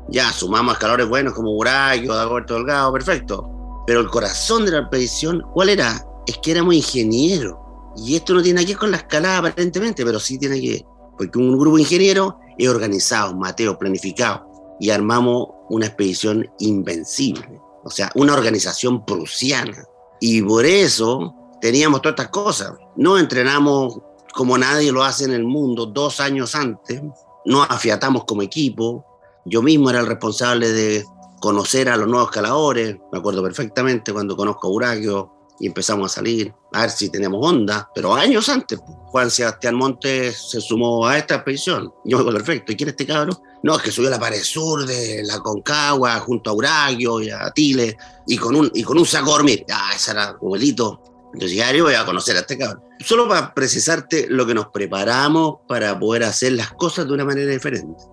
Ya, 0.10 0.30
sumamos 0.34 0.74
escaladores 0.74 1.08
buenos 1.08 1.34
como 1.34 1.54
Buraquio, 1.54 2.14
Dagoberto 2.14 2.56
Delgado, 2.56 2.92
perfecto. 2.92 3.84
Pero 3.88 4.02
el 4.02 4.08
corazón 4.08 4.66
de 4.66 4.72
la 4.72 4.80
expedición, 4.80 5.42
¿cuál 5.54 5.70
era? 5.70 6.06
Es 6.28 6.38
que 6.44 6.52
éramos 6.52 6.76
ingenieros. 6.76 7.56
Y 7.96 8.18
esto 8.18 8.34
no 8.34 8.42
tiene 8.42 8.66
que 8.66 8.74
ver 8.74 8.78
con 8.78 8.92
la 8.92 8.98
escalada 8.98 9.38
aparentemente, 9.38 10.04
pero 10.04 10.20
sí 10.20 10.38
tiene 10.38 10.60
que 10.60 10.70
ver. 10.70 10.86
Porque 11.18 11.40
un 11.40 11.58
grupo 11.58 11.78
de 11.78 11.84
ingenieros 11.84 12.34
es 12.66 12.70
organizado, 12.70 13.36
Mateo, 13.36 13.78
planificado. 13.78 14.48
Y 14.80 14.90
armamos 14.90 15.48
una 15.70 15.86
expedición 15.88 16.50
invencible. 16.60 17.60
O 17.84 17.90
sea, 17.90 18.12
una 18.16 18.34
organización 18.34 19.06
prusiana. 19.06 19.84
Y 20.20 20.42
por 20.42 20.66
eso 20.66 21.36
teníamos 21.62 22.02
todas 22.02 22.14
estas 22.14 22.30
cosas. 22.30 22.74
No 22.96 23.18
entrenamos 23.18 24.00
como 24.34 24.58
nadie 24.58 24.92
lo 24.92 25.04
hace 25.04 25.26
en 25.26 25.32
el 25.32 25.44
mundo 25.44 25.86
dos 25.86 26.20
años 26.20 26.56
antes. 26.56 27.02
Nos 27.46 27.70
afiatamos 27.70 28.26
como 28.26 28.42
equipo. 28.42 29.06
Yo 29.46 29.62
mismo 29.62 29.90
era 29.90 30.00
el 30.00 30.08
responsable 30.08 30.72
de 30.72 31.06
conocer 31.40 31.90
a 31.90 31.98
los 31.98 32.08
nuevos 32.08 32.30
escaladores. 32.30 32.98
Me 33.12 33.20
acuerdo 33.20 33.44
perfectamente 33.44 34.14
cuando 34.14 34.38
conozco 34.38 34.68
a 34.68 34.72
Uraquio 34.72 35.41
y 35.62 35.68
empezamos 35.68 36.12
a 36.12 36.16
salir, 36.16 36.52
a 36.74 36.82
ver 36.82 36.90
si 36.90 37.10
teníamos 37.10 37.40
onda. 37.46 37.88
Pero 37.94 38.16
años 38.16 38.50
antes, 38.50 38.80
Juan 39.12 39.30
Sebastián 39.30 39.76
Montes 39.76 40.50
se 40.50 40.60
sumó 40.60 41.08
a 41.08 41.20
esta 41.20 41.36
expedición. 41.36 41.94
Yo 42.04 42.18
me 42.18 42.22
acuerdo 42.22 42.40
perfecto. 42.40 42.72
¿Y 42.72 42.76
quién 42.76 42.90
es 42.90 42.94
este 42.94 43.06
cabrón? 43.06 43.38
No, 43.62 43.76
es 43.76 43.84
que 43.84 43.92
subió 43.92 44.08
a 44.08 44.12
la 44.12 44.20
pared 44.20 44.42
sur 44.42 44.88
de 44.88 45.22
la 45.24 45.38
Concagua 45.40 46.20
junto 46.20 46.50
a 46.50 46.54
Uraquio 46.54 47.22
y 47.22 47.30
a 47.30 47.52
Tile 47.52 47.96
y 48.26 48.38
con 48.38 48.56
un, 48.56 48.72
y 48.74 48.82
con 48.82 48.98
un 48.98 49.06
saco 49.06 49.30
dormir. 49.30 49.64
Ah, 49.72 49.92
ese 49.96 50.12
era 50.12 50.30
abuelito. 50.30 51.00
Entonces 51.32 51.56
ya 51.56 51.72
yo 51.72 51.84
voy 51.84 51.94
a 51.94 52.06
conocer 52.06 52.36
a 52.38 52.40
este 52.40 52.58
cabrón. 52.58 52.84
Solo 53.00 53.28
para 53.28 53.54
precisarte 53.54 54.26
lo 54.30 54.48
que 54.48 54.56
nos 54.56 54.70
preparamos 54.70 55.60
para 55.68 55.98
poder 56.00 56.24
hacer 56.24 56.54
las 56.54 56.72
cosas 56.72 57.06
de 57.06 57.14
una 57.14 57.24
manera 57.24 57.52
diferente. 57.52 58.04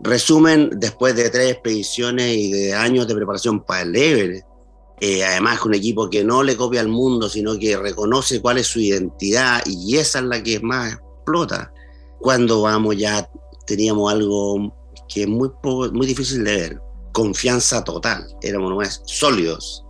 Resumen, 0.00 0.70
después 0.76 1.16
de 1.16 1.28
tres 1.28 1.50
expediciones 1.50 2.36
y 2.36 2.52
de 2.52 2.72
años 2.72 3.08
de 3.08 3.16
preparación 3.16 3.64
para 3.64 3.82
el 3.82 3.96
Everest, 3.96 4.47
eh, 5.00 5.24
además 5.24 5.64
un 5.64 5.74
equipo 5.74 6.10
que 6.10 6.24
no 6.24 6.42
le 6.42 6.56
copia 6.56 6.80
al 6.80 6.88
mundo, 6.88 7.28
sino 7.28 7.58
que 7.58 7.76
reconoce 7.76 8.40
cuál 8.40 8.58
es 8.58 8.66
su 8.66 8.80
identidad 8.80 9.62
y 9.66 9.96
esa 9.96 10.18
es 10.18 10.24
la 10.24 10.42
que 10.42 10.60
más 10.60 10.94
explota. 10.94 11.72
Cuando 12.20 12.62
vamos 12.62 12.96
ya 12.96 13.28
teníamos 13.66 14.12
algo 14.12 14.74
que 15.08 15.22
es 15.22 15.28
muy, 15.28 15.50
muy 15.92 16.06
difícil 16.06 16.44
de 16.44 16.56
ver, 16.56 16.82
confianza 17.12 17.84
total, 17.84 18.26
éramos 18.42 18.74
más 18.74 19.02
sólidos, 19.06 19.84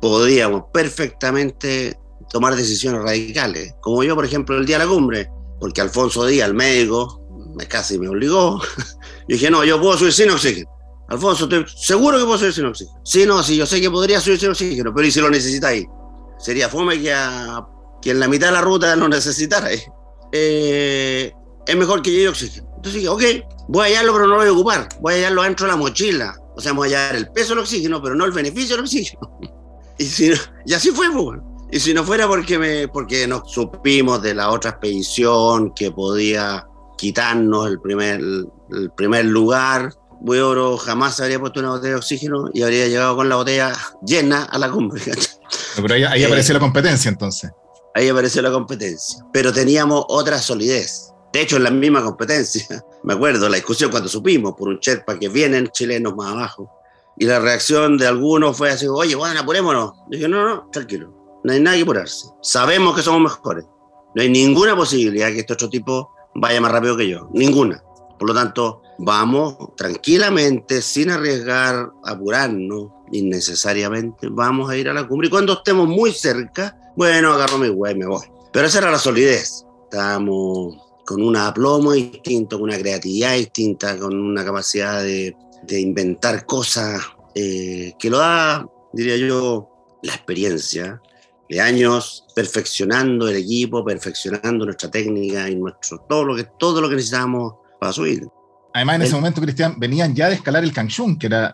podíamos 0.00 0.64
perfectamente 0.72 1.98
tomar 2.30 2.56
decisiones 2.56 3.02
radicales, 3.02 3.74
como 3.80 4.02
yo 4.02 4.14
por 4.14 4.24
ejemplo 4.24 4.56
el 4.58 4.66
día 4.66 4.78
de 4.78 4.84
la 4.84 4.90
cumbre, 4.90 5.30
porque 5.60 5.80
Alfonso 5.80 6.26
Díaz, 6.26 6.48
el 6.48 6.54
médico, 6.54 7.22
me 7.54 7.66
casi 7.66 7.98
me 7.98 8.08
obligó. 8.08 8.60
Yo 9.28 9.36
dije, 9.36 9.50
no, 9.50 9.64
yo 9.64 9.80
puedo 9.80 9.96
subir 9.96 10.12
sin 10.12 10.30
oxígeno. 10.30 10.68
Alfonso, 11.08 11.44
estoy 11.44 11.64
seguro 11.76 12.18
que 12.18 12.24
puedo 12.24 12.38
subir 12.38 12.52
sin 12.52 12.66
oxígeno. 12.66 13.00
Sí, 13.04 13.26
no, 13.26 13.42
sí, 13.42 13.56
yo 13.56 13.66
sé 13.66 13.80
que 13.80 13.90
podría 13.90 14.20
subir 14.20 14.38
sin 14.38 14.50
oxígeno, 14.50 14.92
pero 14.94 15.06
¿y 15.06 15.10
si 15.10 15.20
lo 15.20 15.30
necesitáis? 15.30 15.86
Sería 16.38 16.68
fome 16.68 17.00
que, 17.00 17.14
que 18.00 18.10
en 18.10 18.20
la 18.20 18.28
mitad 18.28 18.48
de 18.48 18.52
la 18.52 18.60
ruta 18.60 18.96
lo 18.96 19.08
necesitarais. 19.10 19.84
Eh, 20.32 21.32
es 21.66 21.76
mejor 21.76 22.02
que 22.02 22.10
lleve 22.10 22.28
oxígeno. 22.28 22.68
Entonces 22.76 23.06
ok, 23.06 23.22
voy 23.68 23.82
a 23.82 23.86
hallarlo, 23.86 24.12
pero 24.14 24.26
no 24.26 24.32
lo 24.32 24.38
voy 24.38 24.48
a 24.48 24.52
ocupar. 24.52 24.88
Voy 25.00 25.14
a 25.14 25.16
hallarlo 25.16 25.42
dentro 25.42 25.66
de 25.66 25.72
la 25.72 25.78
mochila. 25.78 26.36
O 26.56 26.60
sea, 26.60 26.72
voy 26.72 26.92
a 26.92 26.98
hallar 26.98 27.16
el 27.16 27.28
peso 27.30 27.50
del 27.50 27.60
oxígeno, 27.60 28.02
pero 28.02 28.14
no 28.14 28.24
el 28.24 28.32
beneficio 28.32 28.76
del 28.76 28.84
oxígeno. 28.84 29.38
y, 29.98 30.04
si 30.04 30.32
y 30.66 30.74
así 30.74 30.90
fue, 30.90 31.10
pues. 31.10 31.40
Y 31.70 31.80
si 31.80 31.94
no 31.94 32.04
fuera 32.04 32.28
porque, 32.28 32.58
me, 32.58 32.88
porque 32.88 33.26
nos 33.26 33.50
supimos 33.50 34.20
de 34.22 34.34
la 34.34 34.50
otra 34.50 34.72
expedición 34.72 35.72
que 35.74 35.90
podía 35.90 36.66
quitarnos 36.98 37.66
el 37.66 37.80
primer, 37.80 38.20
el 38.20 38.90
primer 38.94 39.24
lugar. 39.24 39.90
Oro 40.24 40.76
jamás 40.76 41.18
habría 41.20 41.40
puesto 41.40 41.60
una 41.60 41.70
botella 41.70 41.90
de 41.90 41.96
oxígeno 41.96 42.50
y 42.52 42.62
habría 42.62 42.86
llegado 42.86 43.16
con 43.16 43.28
la 43.28 43.36
botella 43.36 43.72
llena 44.04 44.44
a 44.44 44.58
la 44.58 44.70
cumbre. 44.70 45.02
Pero 45.76 45.94
ahí, 45.94 46.04
ahí 46.04 46.24
apareció 46.24 46.54
la 46.54 46.60
competencia 46.60 47.08
entonces. 47.08 47.50
Ahí 47.94 48.08
apareció 48.08 48.40
la 48.42 48.50
competencia. 48.50 49.24
Pero 49.32 49.52
teníamos 49.52 50.04
otra 50.08 50.38
solidez. 50.38 51.12
De 51.32 51.40
hecho, 51.40 51.56
en 51.56 51.64
la 51.64 51.70
misma 51.70 52.02
competencia. 52.02 52.84
Me 53.04 53.14
acuerdo 53.14 53.48
la 53.48 53.56
discusión 53.56 53.90
cuando 53.90 54.08
supimos 54.08 54.54
por 54.56 54.68
un 54.68 54.78
Sherpa 54.78 55.18
que 55.18 55.28
vienen 55.28 55.68
chilenos 55.68 56.14
más 56.14 56.32
abajo. 56.32 56.70
Y 57.18 57.26
la 57.26 57.40
reacción 57.40 57.98
de 57.98 58.06
algunos 58.06 58.56
fue 58.56 58.70
así, 58.70 58.86
oye, 58.86 59.14
bueno, 59.14 59.40
apurémonos. 59.40 59.92
Dije, 60.08 60.28
no, 60.28 60.48
no, 60.48 60.68
tranquilo. 60.70 61.12
No 61.44 61.52
hay 61.52 61.60
nada 61.60 61.76
que 61.76 61.82
apurarse. 61.82 62.28
Sabemos 62.40 62.94
que 62.96 63.02
somos 63.02 63.20
mejores. 63.20 63.64
No 64.14 64.22
hay 64.22 64.30
ninguna 64.30 64.76
posibilidad 64.76 65.28
que 65.28 65.40
este 65.40 65.52
otro 65.52 65.68
tipo 65.68 66.10
vaya 66.34 66.60
más 66.60 66.72
rápido 66.72 66.96
que 66.96 67.08
yo. 67.08 67.28
Ninguna. 67.32 67.82
Por 68.22 68.28
lo 68.28 68.34
tanto, 68.36 68.82
vamos 68.98 69.56
tranquilamente, 69.76 70.80
sin 70.80 71.10
arriesgar, 71.10 71.90
apurarnos 72.04 72.92
innecesariamente, 73.10 74.28
vamos 74.30 74.70
a 74.70 74.76
ir 74.76 74.88
a 74.88 74.94
la 74.94 75.08
cumbre. 75.08 75.26
Y 75.26 75.30
cuando 75.30 75.54
estemos 75.54 75.88
muy 75.88 76.12
cerca, 76.12 76.78
bueno, 76.94 77.32
agarro 77.32 77.58
mi 77.58 77.66
güey 77.66 77.94
y 77.94 77.98
me 77.98 78.06
voy. 78.06 78.24
Pero 78.52 78.68
esa 78.68 78.78
era 78.78 78.92
la 78.92 79.00
solidez. 79.00 79.66
Estábamos 79.90 80.76
con 81.04 81.20
un 81.20 81.36
aplomo 81.36 81.90
distinto, 81.90 82.60
con 82.60 82.68
una 82.68 82.78
creatividad 82.78 83.34
distinta, 83.34 83.98
con 83.98 84.14
una 84.14 84.44
capacidad 84.44 85.02
de, 85.02 85.36
de 85.64 85.80
inventar 85.80 86.46
cosas 86.46 87.02
eh, 87.34 87.94
que 87.98 88.08
lo 88.08 88.18
da, 88.18 88.64
diría 88.92 89.16
yo, 89.16 89.68
la 90.04 90.14
experiencia 90.14 91.02
de 91.48 91.60
años 91.60 92.24
perfeccionando 92.36 93.26
el 93.26 93.38
equipo, 93.38 93.84
perfeccionando 93.84 94.64
nuestra 94.64 94.92
técnica 94.92 95.50
y 95.50 95.56
nuestro, 95.56 95.98
todo, 96.08 96.24
lo 96.24 96.36
que, 96.36 96.44
todo 96.56 96.80
lo 96.80 96.88
que 96.88 96.94
necesitábamos 96.94 97.61
para 97.82 97.92
subir. 97.92 98.28
Además, 98.74 98.94
en 98.94 99.02
ese 99.02 99.14
momento, 99.16 99.40
Cristian, 99.40 99.74
venían 99.76 100.14
ya 100.14 100.28
de 100.28 100.36
escalar 100.36 100.62
el 100.62 100.72
Kangshung, 100.72 101.18
que 101.18 101.26
era, 101.26 101.52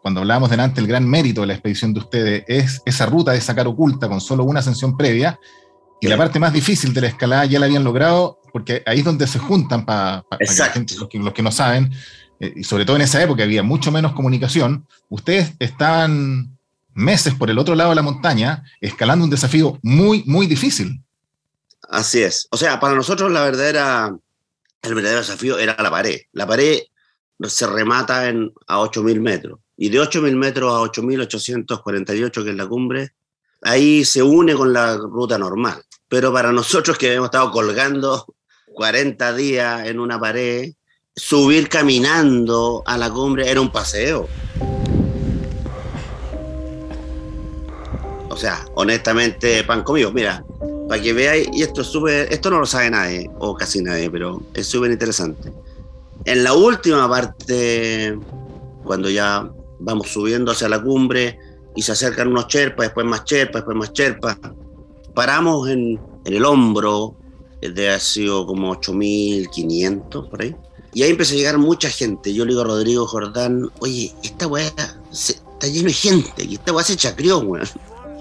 cuando 0.00 0.20
hablábamos 0.20 0.48
delante, 0.48 0.80
el 0.80 0.86
gran 0.86 1.06
mérito 1.06 1.42
de 1.42 1.48
la 1.48 1.52
expedición 1.52 1.92
de 1.92 2.00
ustedes, 2.00 2.44
es 2.48 2.80
esa 2.86 3.04
ruta 3.04 3.32
de 3.32 3.40
sacar 3.42 3.66
oculta 3.66 4.08
con 4.08 4.18
solo 4.18 4.44
una 4.44 4.60
ascensión 4.60 4.96
previa, 4.96 5.38
y 6.00 6.08
la 6.08 6.16
parte 6.16 6.40
más 6.40 6.54
difícil 6.54 6.94
de 6.94 7.02
la 7.02 7.08
escalada 7.08 7.44
ya 7.44 7.58
la 7.58 7.66
habían 7.66 7.84
logrado, 7.84 8.40
porque 8.50 8.82
ahí 8.86 9.00
es 9.00 9.04
donde 9.04 9.26
se 9.26 9.38
juntan 9.38 9.84
para 9.84 10.24
los, 10.40 11.08
que, 11.08 11.18
los 11.18 11.32
que 11.34 11.42
no 11.42 11.52
saben, 11.52 11.92
eh, 12.40 12.54
y 12.56 12.64
sobre 12.64 12.86
todo 12.86 12.96
en 12.96 13.02
esa 13.02 13.22
época 13.22 13.42
había 13.42 13.62
mucho 13.62 13.92
menos 13.92 14.12
comunicación, 14.12 14.86
ustedes 15.10 15.52
estaban 15.58 16.56
meses 16.94 17.34
por 17.34 17.50
el 17.50 17.58
otro 17.58 17.74
lado 17.74 17.90
de 17.90 17.96
la 17.96 18.02
montaña, 18.02 18.64
escalando 18.80 19.26
un 19.26 19.30
desafío 19.30 19.78
muy, 19.82 20.24
muy 20.26 20.46
difícil. 20.46 21.02
Así 21.90 22.22
es. 22.22 22.48
O 22.50 22.56
sea, 22.56 22.80
para 22.80 22.94
nosotros 22.94 23.30
la 23.30 23.42
verdadera, 23.42 24.16
el 24.82 24.94
verdadero 24.94 25.20
desafío 25.20 25.58
era 25.58 25.76
la 25.80 25.90
pared. 25.90 26.20
La 26.32 26.46
pared 26.46 26.80
se 27.40 27.66
remata 27.66 28.28
en, 28.28 28.52
a 28.66 28.78
8.000 28.78 29.20
metros. 29.20 29.60
Y 29.76 29.88
de 29.88 30.00
8.000 30.00 30.34
metros 30.34 30.72
a 30.72 30.80
8.848, 30.80 32.44
que 32.44 32.50
es 32.50 32.56
la 32.56 32.66
cumbre, 32.66 33.12
ahí 33.62 34.04
se 34.04 34.22
une 34.22 34.54
con 34.54 34.72
la 34.72 34.96
ruta 34.96 35.38
normal. 35.38 35.82
Pero 36.08 36.32
para 36.32 36.52
nosotros 36.52 36.98
que 36.98 37.14
hemos 37.14 37.26
estado 37.26 37.50
colgando 37.50 38.34
40 38.74 39.34
días 39.34 39.86
en 39.86 40.00
una 40.00 40.18
pared, 40.18 40.72
subir 41.14 41.68
caminando 41.68 42.82
a 42.86 42.98
la 42.98 43.10
cumbre 43.10 43.48
era 43.48 43.60
un 43.60 43.70
paseo. 43.70 44.28
O 48.28 48.36
sea, 48.36 48.64
honestamente, 48.74 49.62
pan 49.64 49.82
comido. 49.82 50.10
Mira, 50.10 50.42
para 50.92 51.02
que 51.02 51.14
veáis, 51.14 51.48
y 51.54 51.62
esto 51.62 51.80
es 51.80 51.86
súper, 51.86 52.30
esto 52.30 52.50
no 52.50 52.60
lo 52.60 52.66
sabe 52.66 52.90
nadie, 52.90 53.30
o 53.38 53.54
casi 53.54 53.80
nadie, 53.80 54.10
pero 54.10 54.42
es 54.52 54.66
súper 54.66 54.90
interesante. 54.90 55.50
En 56.26 56.44
la 56.44 56.52
última 56.52 57.08
parte, 57.08 58.18
cuando 58.84 59.08
ya 59.08 59.50
vamos 59.80 60.08
subiendo 60.08 60.52
hacia 60.52 60.68
la 60.68 60.82
cumbre 60.82 61.38
y 61.74 61.80
se 61.80 61.92
acercan 61.92 62.28
unos 62.28 62.46
cherpas, 62.48 62.88
después 62.88 63.06
más 63.06 63.24
cherpas, 63.24 63.62
después 63.62 63.74
más 63.74 63.94
cherpas, 63.94 64.36
paramos 65.14 65.66
en, 65.70 65.98
el 66.26 66.44
hombro 66.44 67.16
de 67.62 67.88
ha 67.88 67.98
sido 67.98 68.44
como 68.44 68.76
8.500 68.76 70.28
por 70.28 70.42
ahí. 70.42 70.54
Y 70.92 71.04
ahí 71.04 71.12
empezó 71.12 71.32
a 71.32 71.38
llegar 71.38 71.56
mucha 71.56 71.88
gente. 71.88 72.34
Yo 72.34 72.44
le 72.44 72.50
digo 72.50 72.60
a 72.60 72.64
Rodrigo 72.64 73.06
Jordán, 73.06 73.70
oye, 73.78 74.12
esta 74.22 74.46
weá 74.46 74.70
está 75.10 75.66
lleno 75.68 75.88
de 75.88 75.94
gente, 75.94 76.44
y 76.44 76.56
esta 76.56 76.70
weá 76.70 76.84
se 76.84 76.96
chacrió, 76.96 77.38
weón. 77.38 77.66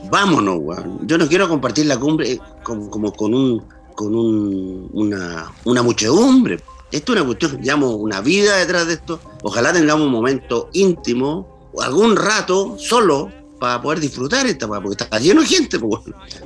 Vámonos, 0.09 0.57
weón. 0.59 1.07
Yo 1.07 1.17
no 1.17 1.27
quiero 1.27 1.47
compartir 1.47 1.85
la 1.85 1.99
cumbre 1.99 2.39
como, 2.63 2.89
como 2.89 3.13
con 3.13 3.33
un 3.33 3.63
con 3.95 4.15
un, 4.15 4.89
una, 4.93 5.51
una 5.65 5.83
muchedumbre. 5.83 6.59
Esto 6.91 7.13
es 7.13 7.19
una 7.19 7.25
cuestión, 7.25 7.59
llamo 7.61 7.95
una 7.95 8.21
vida 8.21 8.57
detrás 8.57 8.87
de 8.87 8.93
esto. 8.93 9.19
Ojalá 9.43 9.71
tengamos 9.71 10.05
un 10.07 10.11
momento 10.11 10.69
íntimo, 10.73 11.69
algún 11.79 12.15
rato 12.15 12.77
solo, 12.79 13.31
para 13.59 13.79
poder 13.79 13.99
disfrutar 13.99 14.47
esta 14.47 14.67
porque 14.67 15.03
está 15.03 15.19
lleno 15.19 15.41
de 15.41 15.47
gente. 15.47 15.77
Pues, 15.77 16.01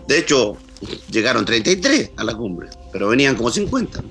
de 0.05 0.19
hecho, 0.19 0.57
llegaron 1.09 1.45
33 1.45 2.11
a 2.17 2.23
la 2.25 2.35
cumbre, 2.35 2.69
pero 2.91 3.07
venían 3.07 3.35
como 3.35 3.49
50. 3.49 4.03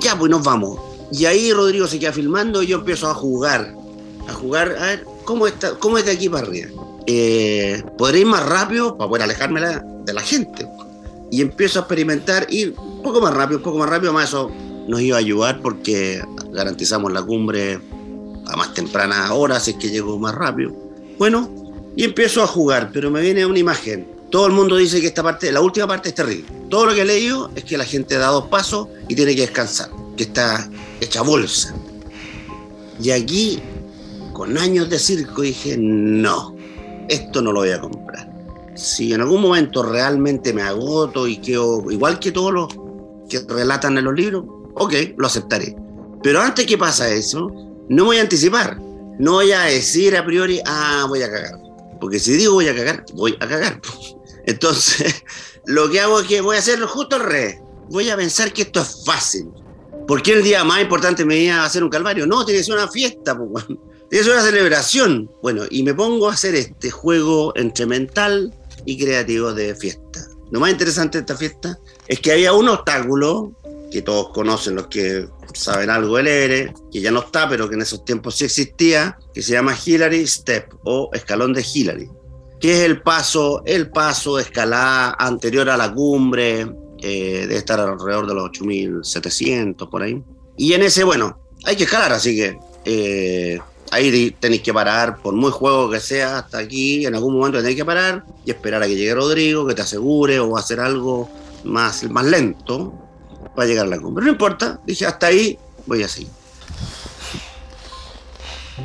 Ya, 0.00 0.16
pues 0.16 0.30
nos 0.30 0.44
vamos. 0.44 0.78
Y 1.10 1.26
ahí 1.26 1.52
Rodrigo 1.52 1.86
se 1.86 1.98
queda 1.98 2.12
filmando 2.12 2.62
y 2.62 2.68
yo 2.68 2.78
empiezo 2.78 3.10
a 3.10 3.14
jugar. 3.14 3.74
A 4.28 4.32
jugar, 4.32 4.76
a 4.78 4.86
ver, 4.86 5.04
¿cómo, 5.24 5.48
está, 5.48 5.76
cómo 5.80 5.98
es 5.98 6.06
de 6.06 6.12
aquí 6.12 6.28
para 6.28 6.46
arriba? 6.46 6.70
Eh, 7.06 7.82
¿Podré 7.98 8.20
ir 8.20 8.26
más 8.26 8.44
rápido 8.46 8.96
para 8.96 9.08
poder 9.08 9.22
alejarme 9.22 9.60
de 9.60 10.12
la 10.12 10.20
gente? 10.20 10.66
Y 11.30 11.40
empiezo 11.40 11.78
a 11.78 11.82
experimentar, 11.82 12.46
ir 12.50 12.74
un 12.78 13.02
poco 13.02 13.20
más 13.20 13.34
rápido, 13.34 13.58
un 13.58 13.64
poco 13.64 13.78
más 13.78 13.88
rápido, 13.88 14.12
más 14.12 14.28
eso 14.28 14.50
nos 14.88 15.00
iba 15.00 15.16
a 15.16 15.20
ayudar 15.20 15.60
porque 15.62 16.22
garantizamos 16.52 17.12
la 17.12 17.22
cumbre 17.22 17.80
a 18.46 18.56
más 18.56 18.74
temprana 18.74 19.32
hora, 19.32 19.56
así 19.56 19.74
que 19.74 19.90
llego 19.90 20.18
más 20.18 20.34
rápido. 20.34 20.72
Bueno, 21.18 21.48
y 21.96 22.04
empiezo 22.04 22.42
a 22.42 22.46
jugar, 22.46 22.90
pero 22.92 23.10
me 23.10 23.20
viene 23.20 23.46
una 23.46 23.58
imagen. 23.58 24.06
Todo 24.30 24.46
el 24.46 24.52
mundo 24.52 24.76
dice 24.76 25.00
que 25.00 25.08
esta 25.08 25.22
parte, 25.22 25.52
la 25.52 25.60
última 25.60 25.86
parte 25.86 26.08
es 26.08 26.14
terrible. 26.14 26.46
Todo 26.70 26.86
lo 26.86 26.94
que 26.94 27.02
he 27.02 27.04
leído 27.04 27.50
es 27.54 27.64
que 27.64 27.76
la 27.76 27.84
gente 27.84 28.16
da 28.16 28.28
dos 28.28 28.46
pasos 28.46 28.88
y 29.08 29.14
tiene 29.14 29.34
que 29.34 29.42
descansar, 29.42 29.90
que 30.16 30.24
está 30.24 30.68
hecha 31.00 31.22
bolsa. 31.22 31.74
Y 33.00 33.10
aquí, 33.10 33.60
con 34.32 34.56
años 34.56 34.88
de 34.88 34.98
circo, 34.98 35.42
dije, 35.42 35.76
no, 35.78 36.56
esto 37.08 37.42
no 37.42 37.52
lo 37.52 37.60
voy 37.60 37.70
a 37.70 37.80
comprar. 37.80 38.30
Si 38.74 39.12
en 39.12 39.20
algún 39.20 39.42
momento 39.42 39.82
realmente 39.82 40.52
me 40.52 40.62
agoto 40.62 41.26
y 41.26 41.36
quedo 41.38 41.90
igual 41.90 42.18
que 42.18 42.32
todos 42.32 42.52
los 42.52 42.68
que 43.28 43.40
relatan 43.48 43.98
en 43.98 44.04
los 44.04 44.14
libros, 44.14 44.44
ok, 44.74 44.94
lo 45.16 45.26
aceptaré. 45.26 45.76
Pero 46.22 46.40
antes 46.40 46.66
que 46.66 46.78
pasa 46.78 47.10
eso, 47.10 47.50
no 47.88 48.04
voy 48.06 48.18
a 48.18 48.22
anticipar. 48.22 48.78
No 49.18 49.32
voy 49.32 49.52
a 49.52 49.62
decir 49.62 50.16
a 50.16 50.24
priori, 50.24 50.60
ah, 50.64 51.04
voy 51.08 51.22
a 51.22 51.30
cagar. 51.30 51.58
Porque 52.00 52.18
si 52.18 52.32
digo 52.32 52.54
voy 52.54 52.68
a 52.68 52.74
cagar, 52.74 53.04
voy 53.14 53.36
a 53.40 53.46
cagar. 53.46 53.80
Entonces, 54.46 55.24
lo 55.66 55.90
que 55.90 56.00
hago 56.00 56.20
es 56.20 56.26
que 56.26 56.40
voy 56.40 56.56
a 56.56 56.60
hacerlo 56.60 56.88
justo 56.88 57.16
al 57.16 57.22
revés. 57.22 57.60
Voy 57.90 58.08
a 58.08 58.16
pensar 58.16 58.52
que 58.52 58.62
esto 58.62 58.80
es 58.80 59.02
fácil. 59.04 59.48
¿Por 60.06 60.22
qué 60.22 60.32
el 60.32 60.42
día 60.42 60.64
más 60.64 60.80
importante 60.80 61.24
me 61.24 61.36
iba 61.36 61.56
a 61.56 61.64
hacer 61.64 61.84
un 61.84 61.90
calvario? 61.90 62.26
No, 62.26 62.44
tiene 62.44 62.60
que 62.60 62.64
ser 62.64 62.74
una 62.74 62.88
fiesta, 62.88 63.36
pues, 63.36 63.66
ser 64.18 64.32
una 64.32 64.42
celebración. 64.42 65.30
Bueno, 65.42 65.64
y 65.70 65.82
me 65.82 65.94
pongo 65.94 66.28
a 66.28 66.34
hacer 66.34 66.54
este 66.54 66.90
juego 66.90 67.52
entre 67.56 67.86
mental 67.86 68.54
y 68.84 69.02
creativo 69.02 69.52
de 69.54 69.74
fiesta. 69.74 70.26
Lo 70.50 70.60
más 70.60 70.70
interesante 70.70 71.18
de 71.18 71.22
esta 71.22 71.36
fiesta 71.36 71.78
es 72.06 72.20
que 72.20 72.32
había 72.32 72.52
un 72.52 72.68
obstáculo 72.68 73.52
que 73.90 74.02
todos 74.02 74.30
conocen 74.30 74.74
los 74.76 74.86
que 74.88 75.28
saben 75.54 75.90
algo 75.90 76.16
del 76.16 76.26
ERE, 76.26 76.74
que 76.90 77.00
ya 77.00 77.10
no 77.10 77.20
está, 77.20 77.48
pero 77.48 77.68
que 77.68 77.74
en 77.74 77.82
esos 77.82 78.04
tiempos 78.04 78.36
sí 78.36 78.44
existía, 78.44 79.18
que 79.34 79.42
se 79.42 79.52
llama 79.52 79.76
Hillary 79.84 80.26
Step 80.26 80.74
o 80.84 81.10
escalón 81.12 81.52
de 81.52 81.62
Hillary, 81.62 82.08
que 82.58 82.72
es 82.72 82.80
el 82.80 83.02
paso, 83.02 83.62
el 83.66 83.90
paso 83.90 84.38
escalada 84.38 85.14
anterior 85.18 85.68
a 85.68 85.76
la 85.76 85.92
cumbre, 85.92 86.66
eh, 87.02 87.46
de 87.46 87.56
estar 87.56 87.80
alrededor 87.80 88.26
de 88.26 88.34
los 88.34 88.50
8.700 88.50 89.90
por 89.90 90.02
ahí. 90.02 90.22
Y 90.56 90.72
en 90.72 90.82
ese, 90.82 91.04
bueno, 91.04 91.38
hay 91.64 91.76
que 91.76 91.84
escalar, 91.84 92.12
así 92.12 92.36
que 92.36 92.58
eh, 92.84 93.60
ahí 93.92 94.34
tenéis 94.40 94.62
que 94.62 94.72
parar, 94.72 95.18
por 95.18 95.34
muy 95.34 95.50
juego 95.50 95.90
que 95.90 96.00
sea, 96.00 96.38
hasta 96.38 96.58
aquí, 96.58 97.04
en 97.04 97.14
algún 97.14 97.34
momento 97.34 97.58
tenéis 97.58 97.76
que 97.76 97.84
parar 97.84 98.24
y 98.44 98.50
esperar 98.50 98.82
a 98.82 98.86
que 98.86 98.96
llegue 98.96 99.14
Rodrigo, 99.14 99.66
que 99.66 99.74
te 99.74 99.82
asegure 99.82 100.40
o 100.40 100.56
hacer 100.56 100.80
algo 100.80 101.30
más, 101.64 102.02
más 102.04 102.24
lento 102.24 102.94
para 103.54 103.68
llegar 103.68 103.86
a 103.86 103.90
la 103.90 104.00
cumbre. 104.00 104.24
No 104.24 104.32
importa, 104.32 104.80
dije, 104.86 105.04
hasta 105.04 105.26
ahí 105.26 105.58
voy 105.86 106.02
a 106.02 106.08
seguir. 106.08 106.30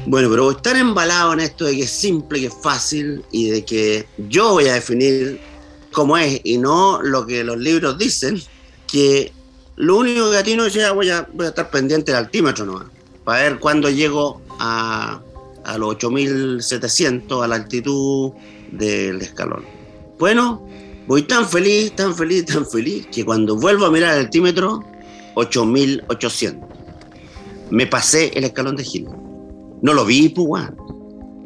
Bueno, 0.06 0.30
pero 0.30 0.52
estar 0.52 0.76
embalado 0.76 1.32
en 1.34 1.40
esto 1.40 1.64
de 1.64 1.78
que 1.78 1.84
es 1.84 1.92
simple, 1.92 2.42
que 2.42 2.48
es 2.48 2.56
fácil 2.62 3.24
y 3.32 3.50
de 3.50 3.64
que 3.64 4.08
yo 4.18 4.52
voy 4.52 4.68
a 4.68 4.74
definir 4.74 5.40
cómo 5.94 6.18
es 6.18 6.42
y 6.44 6.58
no 6.58 7.02
lo 7.02 7.26
que 7.26 7.46
los 7.46 7.58
libros 7.58 7.98
dicen, 7.98 8.42
que 8.92 9.32
lo 9.78 9.96
único 9.96 10.30
que 10.32 10.38
a 10.38 10.44
ti 10.44 10.58
no 10.58 10.66
decía, 10.66 10.92
voy 10.92 11.10
a, 11.12 11.26
voy 11.32 11.46
a 11.46 11.50
estar 11.50 11.72
pendiente 11.72 12.12
del 12.12 12.26
altímetro 12.26 12.66
nomás, 12.66 12.88
para 13.24 13.44
ver 13.44 13.60
cuándo 13.60 13.90
llego 13.90 14.42
a, 14.60 15.22
los 15.78 15.90
8700, 15.90 17.44
a 17.44 17.48
la 17.48 17.56
altitud 17.56 18.32
del 18.72 19.22
escalón. 19.22 19.66
Bueno, 20.20 20.66
voy 21.08 21.24
tan 21.24 21.48
feliz, 21.48 21.96
tan 21.96 22.16
feliz, 22.16 22.46
tan 22.46 22.66
feliz, 22.66 23.08
que 23.12 23.26
cuando 23.26 23.56
vuelvo 23.56 23.86
a 23.86 23.92
mirar 23.92 24.14
el 24.16 24.26
altímetro, 24.26 24.84
8800. 25.36 26.70
Me 27.70 27.86
pasé 27.86 28.32
el 28.36 28.46
escalón 28.46 28.76
de 28.76 28.84
Gil. 28.84 29.08
No 29.82 29.94
lo 29.94 30.06
vi, 30.06 30.30
pues. 30.30 30.64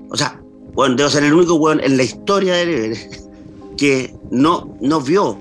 O 0.10 0.17
sea, 0.17 0.39
bueno, 0.74 0.95
debo 0.95 1.10
ser 1.10 1.24
el 1.24 1.34
único 1.34 1.56
weón 1.56 1.82
en 1.82 1.97
la 1.97 2.04
historia 2.04 2.56
del 2.56 2.69
Everest 2.69 3.15
que 3.78 4.13
no, 4.30 4.78
no 4.82 5.02
vio 5.02 5.38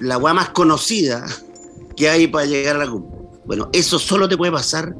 la 0.00 0.18
weá 0.18 0.34
más 0.34 0.50
conocida 0.50 1.26
que 1.96 2.08
hay 2.08 2.26
para 2.26 2.46
llegar 2.46 2.76
a 2.76 2.84
la 2.84 2.90
cumbre. 2.90 3.10
Bueno, 3.44 3.68
eso 3.72 3.98
solo 3.98 4.28
te 4.28 4.36
puede 4.36 4.52
pasar 4.52 4.94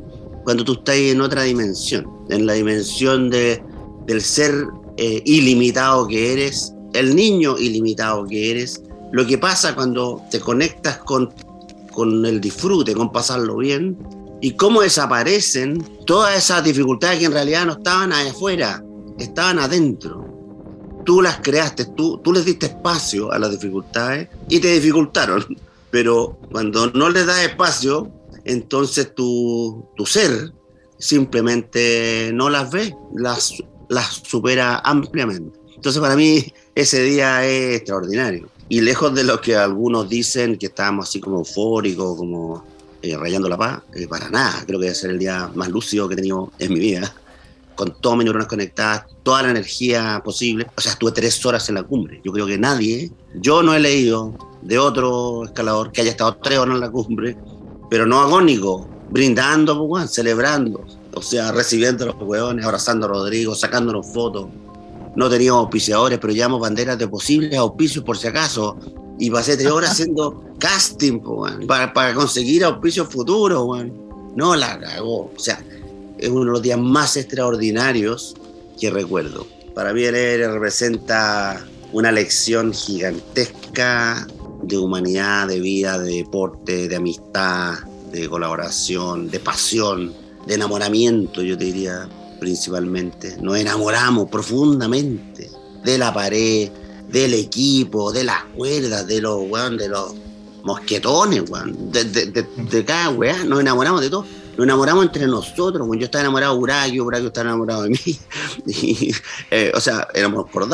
cuando 0.44 0.64
tú 0.64 0.74
estás 0.74 0.96
en 0.96 1.20
otra 1.20 1.42
dimensión, 1.42 2.06
en 2.30 2.46
la 2.46 2.54
dimensión 2.54 3.30
de, 3.30 3.62
del 4.06 4.20
ser 4.20 4.66
eh, 4.96 5.22
ilimitado 5.24 6.06
que 6.06 6.32
eres, 6.32 6.74
el 6.92 7.14
niño 7.14 7.58
ilimitado 7.58 8.26
que 8.26 8.50
eres, 8.50 8.82
lo 9.12 9.26
que 9.26 9.38
pasa 9.38 9.74
cuando 9.74 10.22
te 10.30 10.40
conectas 10.40 10.98
con, 10.98 11.32
con 11.92 12.24
el 12.24 12.40
disfrute, 12.40 12.94
con 12.94 13.12
pasarlo 13.12 13.56
bien, 13.56 13.96
y 14.40 14.52
cómo 14.52 14.82
desaparecen 14.82 15.82
todas 16.04 16.36
esas 16.36 16.64
dificultades 16.64 17.20
que 17.20 17.26
en 17.26 17.32
realidad 17.32 17.64
no 17.64 17.72
estaban 17.72 18.12
afuera, 18.12 18.82
estaban 19.18 19.58
adentro. 19.60 20.26
Tú 21.04 21.22
las 21.22 21.38
creaste, 21.38 21.84
tú, 21.84 22.18
tú 22.18 22.32
les 22.32 22.44
diste 22.44 22.66
espacio 22.66 23.32
a 23.32 23.38
las 23.38 23.50
dificultades 23.52 24.28
y 24.48 24.58
te 24.58 24.72
dificultaron. 24.74 25.44
Pero 25.90 26.38
cuando 26.50 26.88
no 26.88 27.10
les 27.10 27.26
das 27.26 27.44
espacio, 27.44 28.10
entonces 28.44 29.14
tu, 29.14 29.86
tu 29.96 30.06
ser 30.06 30.52
simplemente 30.98 32.30
no 32.32 32.48
las 32.48 32.70
ve, 32.70 32.94
las, 33.14 33.54
las 33.88 34.22
supera 34.24 34.80
ampliamente. 34.84 35.58
Entonces 35.74 36.00
para 36.00 36.16
mí 36.16 36.52
ese 36.74 37.02
día 37.02 37.44
es 37.44 37.76
extraordinario. 37.76 38.48
Y 38.68 38.80
lejos 38.80 39.12
de 39.14 39.24
lo 39.24 39.40
que 39.40 39.56
algunos 39.56 40.08
dicen 40.08 40.56
que 40.56 40.66
estábamos 40.66 41.08
así 41.08 41.20
como 41.20 41.38
eufóricos, 41.38 42.16
como 42.16 42.64
eh, 43.02 43.16
rayando 43.16 43.48
la 43.48 43.58
paz, 43.58 43.82
eh, 43.94 44.06
para 44.06 44.30
nada. 44.30 44.64
Creo 44.64 44.78
que 44.78 44.94
ser 44.94 45.10
el 45.10 45.18
día 45.18 45.50
más 45.54 45.68
lúcido 45.68 46.08
que 46.08 46.14
he 46.14 46.16
tenido 46.16 46.52
en 46.58 46.72
mi 46.72 46.80
vida. 46.80 47.14
Con 47.74 48.00
todas 48.00 48.16
mis 48.16 48.24
neuronas 48.24 48.48
conectadas, 48.48 49.06
toda 49.22 49.42
la 49.42 49.50
energía 49.50 50.22
posible. 50.24 50.66
O 50.76 50.80
sea, 50.80 50.92
estuve 50.92 51.10
tres 51.10 51.44
horas 51.44 51.68
en 51.68 51.74
la 51.74 51.82
cumbre. 51.82 52.20
Yo 52.24 52.32
creo 52.32 52.46
que 52.46 52.58
nadie, 52.58 53.10
yo 53.34 53.62
no 53.62 53.74
he 53.74 53.80
leído 53.80 54.34
de 54.62 54.78
otro 54.78 55.44
escalador 55.44 55.90
que 55.90 56.02
haya 56.02 56.12
estado 56.12 56.36
tres 56.36 56.58
horas 56.58 56.74
en 56.76 56.80
la 56.80 56.90
cumbre, 56.90 57.36
pero 57.92 58.06
no 58.06 58.22
agónico, 58.22 58.88
brindando, 59.10 59.86
pues, 59.86 60.10
celebrando. 60.10 60.82
O 61.12 61.20
sea, 61.20 61.52
recibiendo 61.52 62.04
a 62.04 62.06
los 62.06 62.16
hueones, 62.22 62.64
abrazando 62.64 63.04
a 63.04 63.10
Rodrigo, 63.10 63.54
sacándonos 63.54 64.06
fotos. 64.14 64.46
No 65.14 65.28
teníamos 65.28 65.64
auspiciadores, 65.64 66.18
pero 66.18 66.32
llevamos 66.32 66.58
banderas 66.58 66.96
de 66.96 67.06
posibles 67.06 67.54
auspicios 67.58 68.02
por 68.02 68.16
si 68.16 68.28
acaso 68.28 68.78
y 69.18 69.28
pasé 69.28 69.58
tres 69.58 69.70
horas 69.70 69.90
haciendo 69.90 70.42
casting 70.58 71.20
para, 71.68 71.92
para, 71.92 72.14
conseguir 72.14 72.64
auspicios 72.64 73.08
futuros. 73.08 73.84
No 74.36 74.56
la 74.56 74.80
cagó. 74.80 75.30
O 75.36 75.38
sea, 75.38 75.62
es 76.16 76.30
uno 76.30 76.46
de 76.46 76.50
los 76.52 76.62
días 76.62 76.78
más 76.78 77.18
extraordinarios 77.18 78.34
que 78.80 78.88
recuerdo. 78.88 79.46
Para 79.74 79.92
mí 79.92 80.02
él 80.02 80.50
representa 80.50 81.62
una 81.92 82.10
lección 82.10 82.72
gigantesca 82.72 84.26
de 84.62 84.78
humanidad, 84.78 85.48
de 85.48 85.60
vida, 85.60 85.98
de 85.98 86.16
deporte, 86.16 86.88
de 86.88 86.96
amistad, 86.96 87.74
de 88.12 88.28
colaboración, 88.28 89.30
de 89.30 89.40
pasión, 89.40 90.12
de 90.46 90.54
enamoramiento, 90.54 91.42
yo 91.42 91.56
te 91.56 91.64
diría 91.64 92.08
principalmente. 92.40 93.36
Nos 93.40 93.56
enamoramos 93.56 94.28
profundamente 94.28 95.50
de 95.84 95.98
la 95.98 96.12
pared, 96.12 96.70
del 97.08 97.34
equipo, 97.34 98.12
de 98.12 98.24
las 98.24 98.44
cuerdas, 98.56 99.06
de 99.06 99.20
los, 99.20 99.40
weón, 99.48 99.76
de 99.76 99.88
los 99.88 100.14
mosquetones, 100.62 101.48
weón, 101.50 101.92
de, 101.92 102.04
de, 102.04 102.26
de, 102.26 102.46
de 102.70 102.84
cada 102.84 103.10
weá, 103.10 103.44
nos 103.44 103.60
enamoramos 103.60 104.00
de 104.00 104.10
todo. 104.10 104.26
Nos 104.56 104.64
enamoramos 104.64 105.06
entre 105.06 105.26
nosotros, 105.26 105.86
weón. 105.86 105.98
yo 105.98 106.04
estaba 106.04 106.22
enamorado 106.22 106.54
de 106.54 106.60
Uragio, 106.60 107.04
Uragio 107.04 107.28
estaba 107.28 107.48
enamorado 107.48 107.82
de 107.84 107.90
mí, 107.90 108.18
eh, 109.50 109.72
o 109.74 109.80
sea, 109.80 110.08
éramos 110.14 110.50
por 110.50 110.68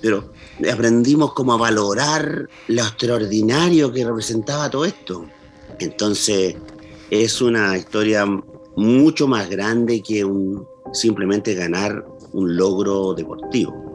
pero 0.00 0.30
aprendimos 0.72 1.32
como 1.34 1.52
a 1.52 1.56
valorar 1.56 2.48
lo 2.68 2.82
extraordinario 2.82 3.92
que 3.92 4.04
representaba 4.04 4.70
todo 4.70 4.84
esto. 4.84 5.26
Entonces, 5.78 6.56
es 7.10 7.40
una 7.40 7.76
historia 7.76 8.26
mucho 8.76 9.28
más 9.28 9.48
grande 9.48 10.02
que 10.02 10.24
simplemente 10.92 11.54
ganar 11.54 12.06
un 12.32 12.56
logro 12.56 13.14
deportivo. 13.14 13.86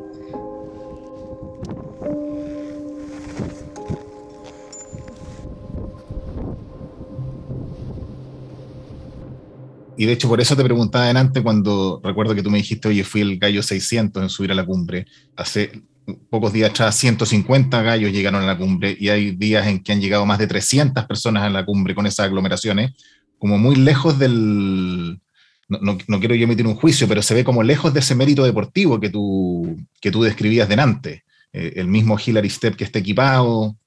Y 9.98 10.06
de 10.08 10.14
hecho, 10.14 10.28
por 10.28 10.42
eso 10.42 10.56
te 10.56 10.64
preguntaba 10.64 11.04
adelante 11.06 11.44
cuando 11.44 12.02
recuerdo 12.04 12.34
que 12.34 12.42
tú 12.42 12.50
me 12.50 12.58
dijiste, 12.58 12.88
oye, 12.88 13.04
fui 13.04 13.22
el 13.22 13.38
gallo 13.38 13.62
600 13.62 14.24
en 14.24 14.30
subir 14.30 14.52
a 14.52 14.56
la 14.56 14.66
cumbre. 14.66 15.06
Hace 15.36 15.84
pocos 16.30 16.54
días 16.54 16.72
atrás, 16.72 16.96
150 16.96 17.82
gallos 17.82 18.12
llegaron 18.12 18.44
a 18.44 18.46
la 18.46 18.58
cumbre 18.58 18.96
y 19.00 19.10
hay 19.10 19.32
días 19.32 19.68
en 19.68 19.84
que 19.84 19.92
han 19.92 20.02
llegado 20.02 20.26
más 20.26 20.40
de 20.40 20.48
300 20.48 21.06
personas 21.06 21.44
a 21.44 21.50
la 21.50 21.66
cumbre 21.66 21.96
con 21.96 22.06
esas 22.06 22.26
aglomeraciones, 22.26 22.92
como 23.38 23.58
muy 23.58 23.76
lejos 23.76 24.20
del. 24.20 25.20
No, 25.68 25.98
no, 26.08 26.20
quiero 26.20 26.36
yo 26.36 26.44
emitir 26.44 26.68
un 26.68 26.76
juicio, 26.76 27.08
pero 27.08 27.22
se 27.22 27.34
ve 27.34 27.46
como 27.46 27.64
lejos 27.64 27.94
de 27.94 28.02
ese 28.02 28.14
mérito 28.14 28.44
deportivo 28.44 29.00
que 29.00 29.10
tú, 29.10 29.78
que 30.02 30.12
tú 30.12 30.22
describías 30.22 30.68
delante. 30.68 31.24
Eh, 31.54 31.74
el 31.78 31.88
mismo 31.88 32.18
Hillary 32.20 32.50
Step 32.50 32.76
que 32.76 32.84
está 32.84 33.00
equipado. 33.00 33.78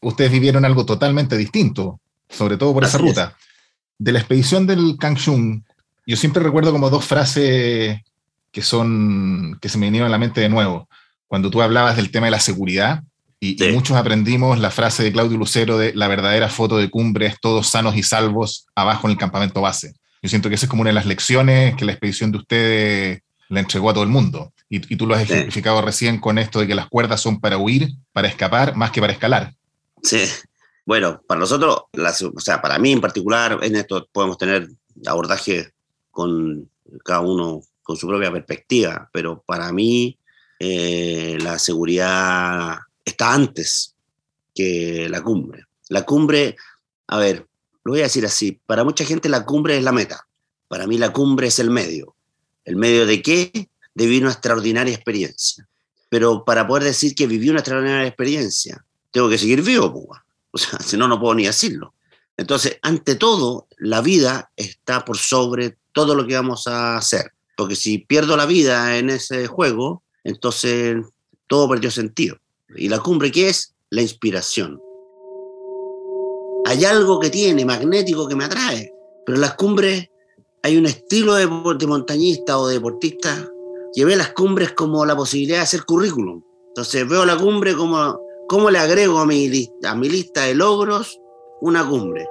Ustedes 0.00 0.30
vivieron 0.30 0.64
algo 0.64 0.86
totalmente 0.86 1.36
distinto, 1.36 2.00
sobre 2.28 2.56
todo 2.56 2.72
por 2.72 2.84
esa 2.84 2.98
ruta 2.98 3.36
de 4.02 4.12
la 4.12 4.18
expedición 4.18 4.66
del 4.66 4.96
Kangshung, 4.98 5.62
yo 6.06 6.16
siempre 6.16 6.42
recuerdo 6.42 6.72
como 6.72 6.90
dos 6.90 7.04
frases 7.04 8.00
que 8.50 8.62
son 8.62 9.58
que 9.60 9.68
se 9.68 9.78
me 9.78 9.86
vinieron 9.86 10.08
a 10.08 10.10
la 10.10 10.18
mente 10.18 10.40
de 10.40 10.48
nuevo. 10.48 10.88
Cuando 11.32 11.50
tú 11.50 11.62
hablabas 11.62 11.96
del 11.96 12.10
tema 12.10 12.26
de 12.26 12.32
la 12.32 12.40
seguridad, 12.40 13.04
y, 13.40 13.56
muchos 13.72 13.96
aprendimos 13.96 14.58
la 14.58 14.70
frase 14.70 15.02
de 15.02 15.12
Claudio 15.12 15.38
Lucero 15.38 15.78
de 15.78 15.94
la 15.94 16.06
verdadera 16.06 16.50
foto 16.50 16.76
de 16.76 16.90
cumbre 16.90 17.24
es 17.24 17.40
todos 17.40 17.68
sanos 17.68 17.96
y 17.96 18.02
salvos 18.02 18.66
abajo 18.74 19.06
en 19.06 19.12
el 19.12 19.16
campamento 19.16 19.62
base. 19.62 19.94
Yo 20.20 20.28
siento 20.28 20.50
que 20.50 20.56
esa 20.56 20.66
es 20.66 20.68
como 20.68 20.82
una 20.82 20.90
de 20.90 20.94
las 20.94 21.06
lecciones 21.06 21.74
que 21.74 21.86
la 21.86 21.92
expedición 21.92 22.32
de 22.32 22.36
ustedes 22.36 23.20
le 23.48 23.60
entregó 23.60 23.88
a 23.88 23.94
todo 23.94 24.04
el 24.04 24.10
mundo. 24.10 24.52
Y, 24.68 24.80
tú 24.80 25.06
lo 25.06 25.14
has 25.14 25.22
ejemplificado 25.22 25.80
recién 25.80 26.18
con 26.18 26.36
esto 26.36 26.60
de 26.60 26.66
que 26.66 26.74
las 26.74 26.90
cuerdas 26.90 27.22
son 27.22 27.40
para 27.40 27.56
huir, 27.56 27.88
para 28.12 28.28
escapar, 28.28 28.76
más 28.76 28.90
que 28.90 29.00
para 29.00 29.14
escalar. 29.14 29.54
Sí, 30.02 30.24
bueno, 30.84 31.22
para 31.26 31.40
nosotros, 31.40 31.84
o 31.94 32.40
sea, 32.40 32.60
para 32.60 32.78
mí 32.78 32.92
en 32.92 33.00
particular, 33.00 33.58
en 33.62 33.74
esto 33.76 34.06
podemos 34.12 34.36
tener 34.36 34.68
abordaje 35.06 35.70
con 36.10 36.68
cada 37.02 37.20
uno 37.20 37.62
con 37.82 37.96
su 37.96 38.06
propia 38.06 38.30
perspectiva, 38.30 39.08
pero 39.14 39.42
para 39.46 39.72
mí 39.72 40.18
eh, 40.64 41.38
la 41.40 41.58
seguridad 41.58 42.78
está 43.04 43.34
antes 43.34 43.96
que 44.54 45.08
la 45.10 45.20
cumbre. 45.20 45.64
La 45.88 46.04
cumbre, 46.04 46.54
a 47.08 47.18
ver, 47.18 47.48
lo 47.82 47.90
voy 47.90 48.00
a 48.00 48.04
decir 48.04 48.24
así, 48.24 48.60
para 48.64 48.84
mucha 48.84 49.04
gente 49.04 49.28
la 49.28 49.44
cumbre 49.44 49.76
es 49.76 49.82
la 49.82 49.90
meta, 49.90 50.28
para 50.68 50.86
mí 50.86 50.98
la 50.98 51.12
cumbre 51.12 51.48
es 51.48 51.58
el 51.58 51.70
medio. 51.70 52.14
¿El 52.64 52.76
medio 52.76 53.06
de 53.06 53.22
qué? 53.22 53.70
De 53.92 54.06
vivir 54.06 54.22
una 54.22 54.30
extraordinaria 54.30 54.94
experiencia. 54.94 55.66
Pero 56.08 56.44
para 56.44 56.64
poder 56.64 56.84
decir 56.84 57.16
que 57.16 57.26
viví 57.26 57.50
una 57.50 57.58
extraordinaria 57.58 58.06
experiencia, 58.06 58.84
tengo 59.10 59.28
que 59.28 59.38
seguir 59.38 59.62
vivo, 59.62 59.92
pues. 59.92 60.20
O 60.52 60.58
sea, 60.58 60.78
si 60.86 60.96
no, 60.96 61.08
no 61.08 61.18
puedo 61.18 61.34
ni 61.34 61.46
decirlo. 61.46 61.92
Entonces, 62.36 62.78
ante 62.82 63.16
todo, 63.16 63.66
la 63.78 64.00
vida 64.00 64.52
está 64.54 65.04
por 65.04 65.18
sobre 65.18 65.76
todo 65.90 66.14
lo 66.14 66.24
que 66.24 66.36
vamos 66.36 66.68
a 66.68 66.98
hacer. 66.98 67.32
Porque 67.56 67.74
si 67.74 67.98
pierdo 67.98 68.36
la 68.36 68.46
vida 68.46 68.96
en 68.96 69.10
ese 69.10 69.48
juego, 69.48 70.04
entonces 70.24 70.96
todo 71.46 71.68
perdió 71.68 71.90
sentido. 71.90 72.36
¿Y 72.74 72.88
la 72.88 73.00
cumbre 73.00 73.30
qué 73.30 73.48
es? 73.48 73.74
La 73.90 74.02
inspiración. 74.02 74.80
Hay 76.64 76.84
algo 76.84 77.20
que 77.20 77.30
tiene 77.30 77.64
magnético 77.64 78.28
que 78.28 78.36
me 78.36 78.44
atrae, 78.44 78.92
pero 79.26 79.36
en 79.36 79.42
las 79.42 79.54
cumbres 79.54 80.08
hay 80.62 80.76
un 80.76 80.86
estilo 80.86 81.34
de, 81.34 81.46
montañista 81.46 82.58
o 82.58 82.68
de 82.68 82.74
deportista 82.74 83.48
que 83.94 84.04
ve 84.04 84.16
las 84.16 84.32
cumbres 84.32 84.72
como 84.72 85.04
la 85.04 85.16
posibilidad 85.16 85.58
de 85.58 85.62
hacer 85.62 85.84
currículum. 85.84 86.42
Entonces 86.68 87.06
veo 87.06 87.26
la 87.26 87.36
cumbre 87.36 87.74
como 87.74 88.18
¿Cómo 88.52 88.70
le 88.70 88.78
agrego 88.78 89.18
a 89.18 89.24
mi, 89.24 89.48
lista, 89.48 89.92
a 89.92 89.94
mi 89.94 90.10
lista 90.10 90.42
de 90.42 90.54
logros 90.54 91.18
una 91.62 91.88
cumbre? 91.88 92.28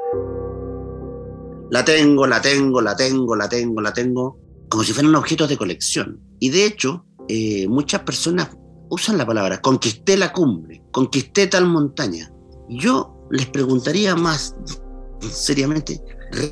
La 1.71 1.83
tengo, 1.83 2.27
la 2.27 2.39
tengo, 2.39 2.79
la 2.79 2.95
tengo, 2.95 3.35
la 3.35 3.49
tengo, 3.49 3.81
la 3.81 3.91
tengo, 3.91 4.37
como 4.69 4.83
si 4.83 4.93
fueran 4.93 5.15
objetos 5.15 5.49
de 5.49 5.57
colección. 5.57 6.21
Y 6.39 6.51
de 6.51 6.65
hecho, 6.65 7.07
eh, 7.31 7.67
muchas 7.69 8.01
personas 8.01 8.49
usan 8.89 9.17
la 9.17 9.25
palabra, 9.25 9.61
conquisté 9.61 10.17
la 10.17 10.33
cumbre, 10.33 10.83
conquisté 10.91 11.47
tal 11.47 11.65
montaña. 11.65 12.29
Yo 12.67 13.27
les 13.31 13.45
preguntaría 13.47 14.15
más 14.17 14.53
seriamente, 15.31 16.01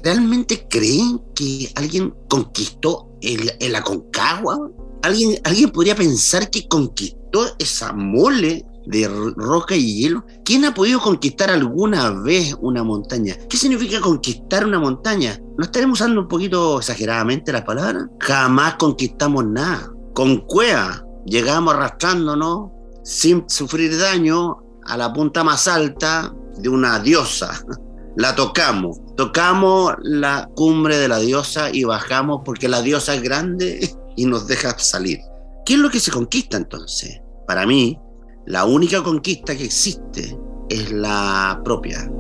¿realmente 0.04 0.68
creen 0.70 1.22
que 1.36 1.70
alguien 1.76 2.14
conquistó 2.30 3.10
el, 3.22 3.52
el 3.60 3.76
Aconcagua? 3.76 4.72
¿Alguien, 5.02 5.40
¿Alguien 5.44 5.70
podría 5.70 5.96
pensar 5.96 6.50
que 6.50 6.66
conquistó 6.70 7.56
esa 7.60 7.92
mole 7.92 8.66
de 8.86 9.08
roca 9.36 9.76
y 9.76 9.96
hielo. 9.96 10.26
¿Quién 10.44 10.66
ha 10.66 10.74
podido 10.74 11.00
conquistar 11.00 11.50
alguna 11.50 12.10
vez 12.10 12.56
una 12.62 12.84
montaña? 12.84 13.36
¿Qué 13.50 13.58
significa 13.58 14.00
conquistar 14.00 14.66
una 14.66 14.80
montaña? 14.80 15.40
¿No 15.58 15.66
estaremos 15.66 16.00
usando 16.00 16.22
un 16.22 16.28
poquito 16.28 16.80
exageradamente 16.80 17.52
las 17.52 17.64
palabras? 17.64 18.06
Jamás 18.20 18.76
conquistamos 18.76 19.46
nada. 19.46 19.92
Con 20.14 20.38
cuea 20.48 21.04
llegamos 21.26 21.74
arrastrándonos 21.74 22.72
sin 23.04 23.50
sufrir 23.50 23.98
daño 23.98 24.58
a 24.86 24.98
la 24.98 25.14
punta 25.14 25.44
más 25.44 25.68
alta 25.68 26.34
de 26.58 26.70
una 26.70 27.00
diosa. 27.00 27.64
La 28.16 28.36
tocamos, 28.36 29.00
tocamos 29.16 29.94
la 30.02 30.50
cumbre 30.56 30.98
de 30.98 31.08
la 31.08 31.20
diosa 31.20 31.70
y 31.72 31.86
bajamos 31.86 32.42
porque 32.44 32.68
la 32.68 32.82
diosa 32.82 33.14
es 33.14 33.22
grande 33.22 33.96
y 34.18 34.26
nos 34.26 34.46
deja 34.46 34.78
salir. 34.78 35.20
¿Qué 35.66 35.76
es 35.76 35.80
lo 35.80 35.90
que 35.90 36.02
se 36.02 36.12
conquista 36.12 36.58
entonces? 36.58 37.22
Para 37.48 37.66
mí, 37.66 37.98
la 38.46 38.66
única 38.66 39.02
conquista 39.04 39.56
que 39.56 39.64
existe 39.64 40.38
es 40.70 40.92
la 40.92 41.62
propia. 41.64 42.12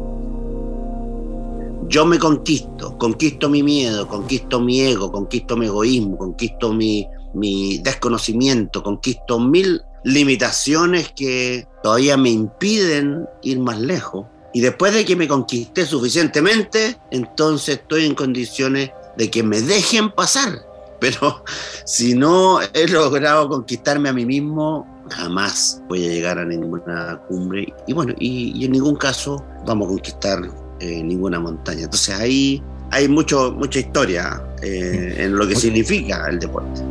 Yo 1.87 2.05
me 2.05 2.19
conquisto, 2.19 2.97
conquisto 2.97 3.49
mi 3.49 3.63
miedo, 3.63 4.07
conquisto 4.07 4.61
mi 4.61 4.81
ego, 4.81 5.11
conquisto 5.11 5.57
mi 5.57 5.65
egoísmo, 5.65 6.17
conquisto 6.17 6.71
mi, 6.71 7.05
mi 7.33 7.79
desconocimiento, 7.79 8.83
conquisto 8.83 9.39
mil 9.39 9.81
limitaciones 10.03 11.11
que 11.15 11.67
todavía 11.83 12.17
me 12.17 12.29
impiden 12.29 13.27
ir 13.41 13.59
más 13.59 13.79
lejos. 13.79 14.25
Y 14.53 14.61
después 14.61 14.93
de 14.93 15.05
que 15.05 15.15
me 15.15 15.27
conquisté 15.27 15.85
suficientemente, 15.85 16.97
entonces 17.11 17.79
estoy 17.79 18.05
en 18.05 18.15
condiciones 18.15 18.91
de 19.17 19.29
que 19.29 19.43
me 19.43 19.61
dejen 19.61 20.11
pasar. 20.11 20.65
Pero 20.99 21.43
si 21.85 22.13
no 22.13 22.59
he 22.61 22.87
logrado 22.87 23.47
conquistarme 23.47 24.09
a 24.09 24.13
mí 24.13 24.25
mismo, 24.25 24.85
jamás 25.09 25.81
voy 25.87 26.05
a 26.05 26.09
llegar 26.09 26.39
a 26.39 26.45
ninguna 26.45 27.19
cumbre 27.27 27.73
y 27.87 27.93
bueno, 27.93 28.13
y, 28.19 28.65
en 28.65 28.71
ningún 28.71 28.95
caso 28.95 29.43
vamos 29.65 29.87
a 29.87 29.89
conquistar 29.89 30.39
eh, 30.79 31.03
ninguna 31.03 31.39
montaña. 31.39 31.83
Entonces 31.83 32.15
ahí 32.15 32.61
hay 32.91 33.07
mucho, 33.07 33.51
mucha 33.51 33.79
historia 33.79 34.43
eh, 34.61 35.15
en 35.17 35.37
lo 35.37 35.47
que 35.47 35.55
significa 35.55 36.27
el 36.29 36.39
deporte. 36.39 36.81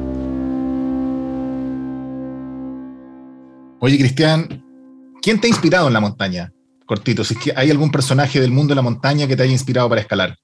Oye, 3.81 3.97
Cristian, 3.97 4.64
¿quién 5.23 5.41
te 5.41 5.47
ha 5.47 5.51
inspirado 5.51 5.87
en 5.87 5.93
la 5.93 6.01
montaña? 6.01 6.53
Cortito, 6.85 7.23
si 7.23 7.35
es 7.35 7.41
que 7.41 7.53
hay 7.55 7.71
algún 7.71 7.93
personaje 7.93 8.41
del 8.41 8.51
mundo 8.51 8.73
de 8.73 8.77
la 8.77 8.83
montaña 8.83 9.29
que 9.29 9.37
te 9.37 9.45
haya 9.45 9.53
inspirado 9.53 9.88
para 9.88 10.01
escalar. 10.01 10.37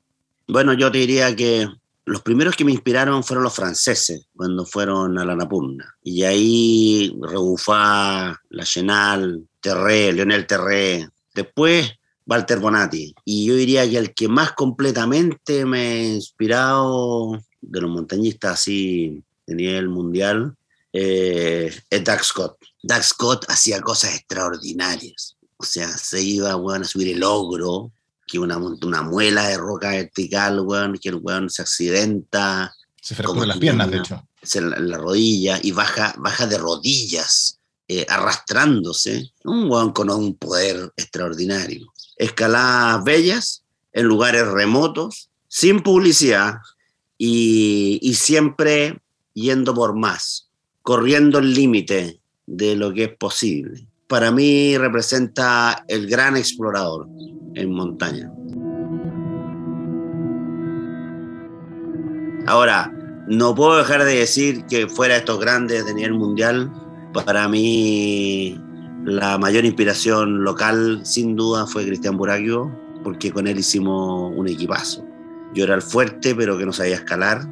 Bueno, 0.46 0.72
yo 0.74 0.92
te 0.92 0.98
diría 0.98 1.34
que 1.34 1.66
los 2.04 2.22
primeros 2.22 2.54
que 2.54 2.64
me 2.64 2.70
inspiraron 2.70 3.24
fueron 3.24 3.44
los 3.44 3.54
franceses 3.54 4.26
cuando 4.36 4.64
fueron 4.64 5.18
a 5.18 5.24
la 5.24 5.34
Napurna. 5.34 5.96
Y 6.02 6.22
ahí 6.22 7.16
Rebufá, 7.22 8.40
La 8.50 8.64
Chenal, 8.64 9.42
Terré, 9.60 10.12
Leonel 10.12 10.46
Terré. 10.46 11.08
Después 11.34 11.92
Walter 12.26 12.60
Bonatti. 12.60 13.14
Y 13.24 13.46
yo 13.46 13.56
diría 13.56 13.88
que 13.88 13.98
el 13.98 14.14
que 14.14 14.28
más 14.28 14.52
completamente 14.52 15.64
me 15.64 15.78
ha 15.80 16.14
inspirado 16.14 17.42
de 17.60 17.80
los 17.80 17.90
montañistas 17.90 18.52
así 18.52 19.22
de 19.46 19.54
nivel 19.54 19.88
mundial 19.88 20.54
eh, 20.92 21.74
es 21.90 22.04
Doug 22.04 22.22
Scott. 22.22 22.56
Doug 22.84 23.02
Scott 23.02 23.46
hacía 23.48 23.80
cosas 23.80 24.14
extraordinarias. 24.14 25.36
O 25.56 25.64
sea, 25.64 25.88
se 25.96 26.20
iba 26.20 26.54
bueno, 26.56 26.84
a 26.84 26.88
subir 26.88 27.08
el 27.08 27.22
ogro 27.22 27.92
que 28.26 28.38
una, 28.38 28.58
una 28.58 29.02
muela 29.02 29.48
de 29.48 29.56
roca 29.56 29.90
vertical, 29.90 30.66
que 31.00 31.08
el 31.08 31.16
weón 31.16 31.48
se 31.48 31.62
accidenta. 31.62 32.74
Se 33.00 33.14
fractura 33.14 33.46
las 33.46 33.58
piernas, 33.58 33.90
de 33.90 33.98
hecho. 33.98 34.28
En 34.54 34.88
la, 34.90 34.98
rodilla 34.98 35.58
y 35.62 35.72
baja, 35.72 36.14
baja 36.18 36.46
de 36.46 36.58
rodillas 36.58 37.58
eh, 37.88 38.04
arrastrándose, 38.06 39.32
un 39.44 39.70
weón 39.70 39.92
con 39.92 40.10
un 40.10 40.36
poder 40.36 40.92
extraordinario. 40.96 41.86
Escaladas 42.18 43.02
bellas 43.04 43.62
en 43.94 44.04
lugares 44.04 44.46
remotos, 44.46 45.30
sin 45.48 45.82
publicidad 45.82 46.56
y, 47.16 47.98
y 48.02 48.14
siempre 48.14 49.00
yendo 49.32 49.74
por 49.74 49.96
más, 49.96 50.50
corriendo 50.82 51.38
el 51.38 51.54
límite 51.54 52.20
de 52.46 52.76
lo 52.76 52.92
que 52.92 53.04
es 53.04 53.16
posible. 53.16 53.86
Para 54.06 54.30
mí 54.30 54.76
representa 54.76 55.84
el 55.88 56.06
gran 56.06 56.36
explorador 56.36 57.08
en 57.54 57.72
montaña. 57.72 58.30
Ahora, 62.46 62.92
no 63.26 63.54
puedo 63.54 63.78
dejar 63.78 64.04
de 64.04 64.16
decir 64.16 64.66
que 64.66 64.86
fuera 64.86 65.16
estos 65.16 65.40
grandes 65.40 65.86
de 65.86 65.94
nivel 65.94 66.14
mundial, 66.14 66.70
para 67.14 67.48
mí 67.48 68.60
la 69.04 69.38
mayor 69.38 69.64
inspiración 69.64 70.44
local 70.44 71.00
sin 71.04 71.36
duda 71.36 71.66
fue 71.66 71.86
Cristian 71.86 72.16
Buraquio, 72.16 72.70
porque 73.02 73.30
con 73.30 73.46
él 73.46 73.58
hicimos 73.58 74.32
un 74.36 74.48
equipazo. 74.48 75.04
Yo 75.54 75.64
era 75.64 75.74
el 75.74 75.82
fuerte, 75.82 76.34
pero 76.34 76.58
que 76.58 76.66
no 76.66 76.72
sabía 76.72 76.96
escalar. 76.96 77.46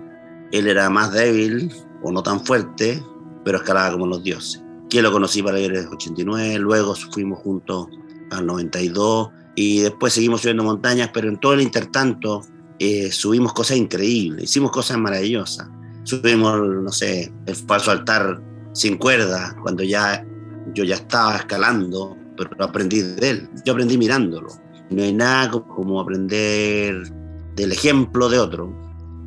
Él 0.51 0.67
era 0.67 0.91
más 0.91 1.13
débil 1.13 1.71
o 2.03 2.11
no 2.11 2.23
tan 2.23 2.45
fuerte, 2.45 3.03
pero 3.45 3.59
escalaba 3.59 3.93
como 3.93 4.07
los 4.07 4.23
dioses. 4.23 4.62
Que 4.93 5.01
lo 5.01 5.11
conocí 5.11 5.43
para 5.43 5.59
el 5.59 5.89
89, 5.89 6.59
luego 6.59 6.95
fuimos 6.95 7.39
juntos 7.39 7.87
al 8.31 8.45
92 8.45 9.31
y 9.55 9.81
después 9.81 10.13
seguimos 10.13 10.43
subiendo 10.43 10.65
montañas, 10.65 11.09
pero 11.15 11.31
en 11.31 11.41
todo 11.41 11.55
el 11.55 11.63
intertanto 11.63 12.43
eh, 12.79 13.11
subimos 13.11 13.55
cosas 13.55 13.79
increíbles, 13.79 14.45
hicimos 14.45 14.71
cosas 14.71 14.99
maravillosas. 14.99 15.67
Subimos, 16.03 16.61
no 16.61 16.93
sé, 16.93 17.33
el 17.47 17.57
falso 17.57 17.91
altar 17.91 18.39
sin 18.75 18.99
cuerda, 18.99 19.57
cuando 19.63 19.83
ya 19.83 20.27
yo 20.75 20.85
ya 20.85 20.97
estaba 20.97 21.37
escalando, 21.37 22.15
pero 22.37 22.51
aprendí 22.63 23.01
de 23.01 23.31
él. 23.31 23.49
Yo 23.65 23.73
aprendí 23.73 23.97
mirándolo. 23.97 24.49
No 24.91 25.03
hay 25.03 25.15
nada 25.15 25.51
como 25.53 26.03
aprender 26.03 27.11
del 27.57 27.73
ejemplo 27.73 28.29
de 28.29 28.39
otro. 28.39 28.71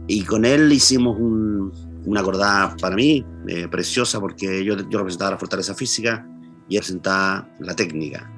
Y 0.07 0.21
con 0.25 0.45
él 0.45 0.71
hicimos 0.71 1.17
una 2.05 2.21
acordada 2.21 2.75
para 2.77 2.95
mí 2.95 3.25
eh, 3.47 3.67
preciosa 3.67 4.19
porque 4.19 4.63
yo, 4.63 4.75
yo 4.89 4.97
representaba 4.97 5.31
la 5.31 5.37
fortaleza 5.37 5.73
física 5.73 6.27
y 6.69 6.75
representaba 6.75 7.49
la 7.59 7.75
técnica 7.75 8.31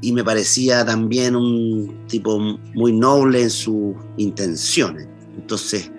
y 0.00 0.12
me 0.12 0.24
parecía 0.24 0.84
también 0.84 1.36
un 1.36 2.06
tipo 2.06 2.38
muy 2.38 2.92
noble 2.92 3.42
en 3.42 3.50
sus 3.50 3.94
intenciones. 4.16 5.06
Entonces 5.36 5.90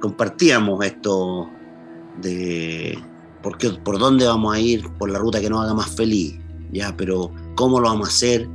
compartíamos 0.00 0.84
esto 0.84 1.50
de 2.20 2.98
por, 3.42 3.58
qué, 3.58 3.70
por 3.70 3.98
dónde 3.98 4.26
vamos 4.26 4.54
a 4.54 4.60
ir, 4.60 4.88
por 4.98 5.10
la 5.10 5.18
ruta 5.18 5.40
que 5.40 5.50
nos 5.50 5.64
haga 5.64 5.74
más 5.74 5.90
feliz, 5.90 6.38
ya, 6.72 6.96
pero 6.96 7.32
cómo 7.56 7.80
lo 7.80 7.88
vamos 7.88 8.08
a 8.08 8.12
hacer 8.12 8.48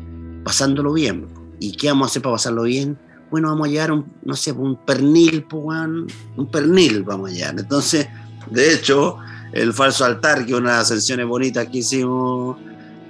pasándolo 0.44 0.94
bien. 0.94 1.28
¿Y 1.60 1.74
qué 1.74 1.88
vamos 1.88 2.08
a 2.08 2.10
hacer 2.12 2.22
para 2.22 2.36
pasarlo 2.36 2.64
bien? 2.64 2.98
Bueno, 3.30 3.50
vamos 3.50 3.68
a 3.68 3.72
llevar 3.72 3.92
un, 3.92 4.06
no 4.24 4.36
sé, 4.36 4.52
un 4.52 4.78
pernil, 4.86 5.46
un 5.52 6.52
pernil 6.52 7.04
vamos 7.04 7.32
a 7.32 7.34
llevar. 7.34 7.60
Entonces, 7.60 8.08
de 8.50 8.74
hecho, 8.74 9.18
el 9.54 9.74
falso 9.74 10.06
altar, 10.06 10.46
que 10.46 10.56
una 10.56 10.72
de 10.72 10.78
las 10.78 10.86
ascensiones 10.92 11.26
bonitas 11.26 11.68
que 11.68 11.80
hicimos, 11.80 12.58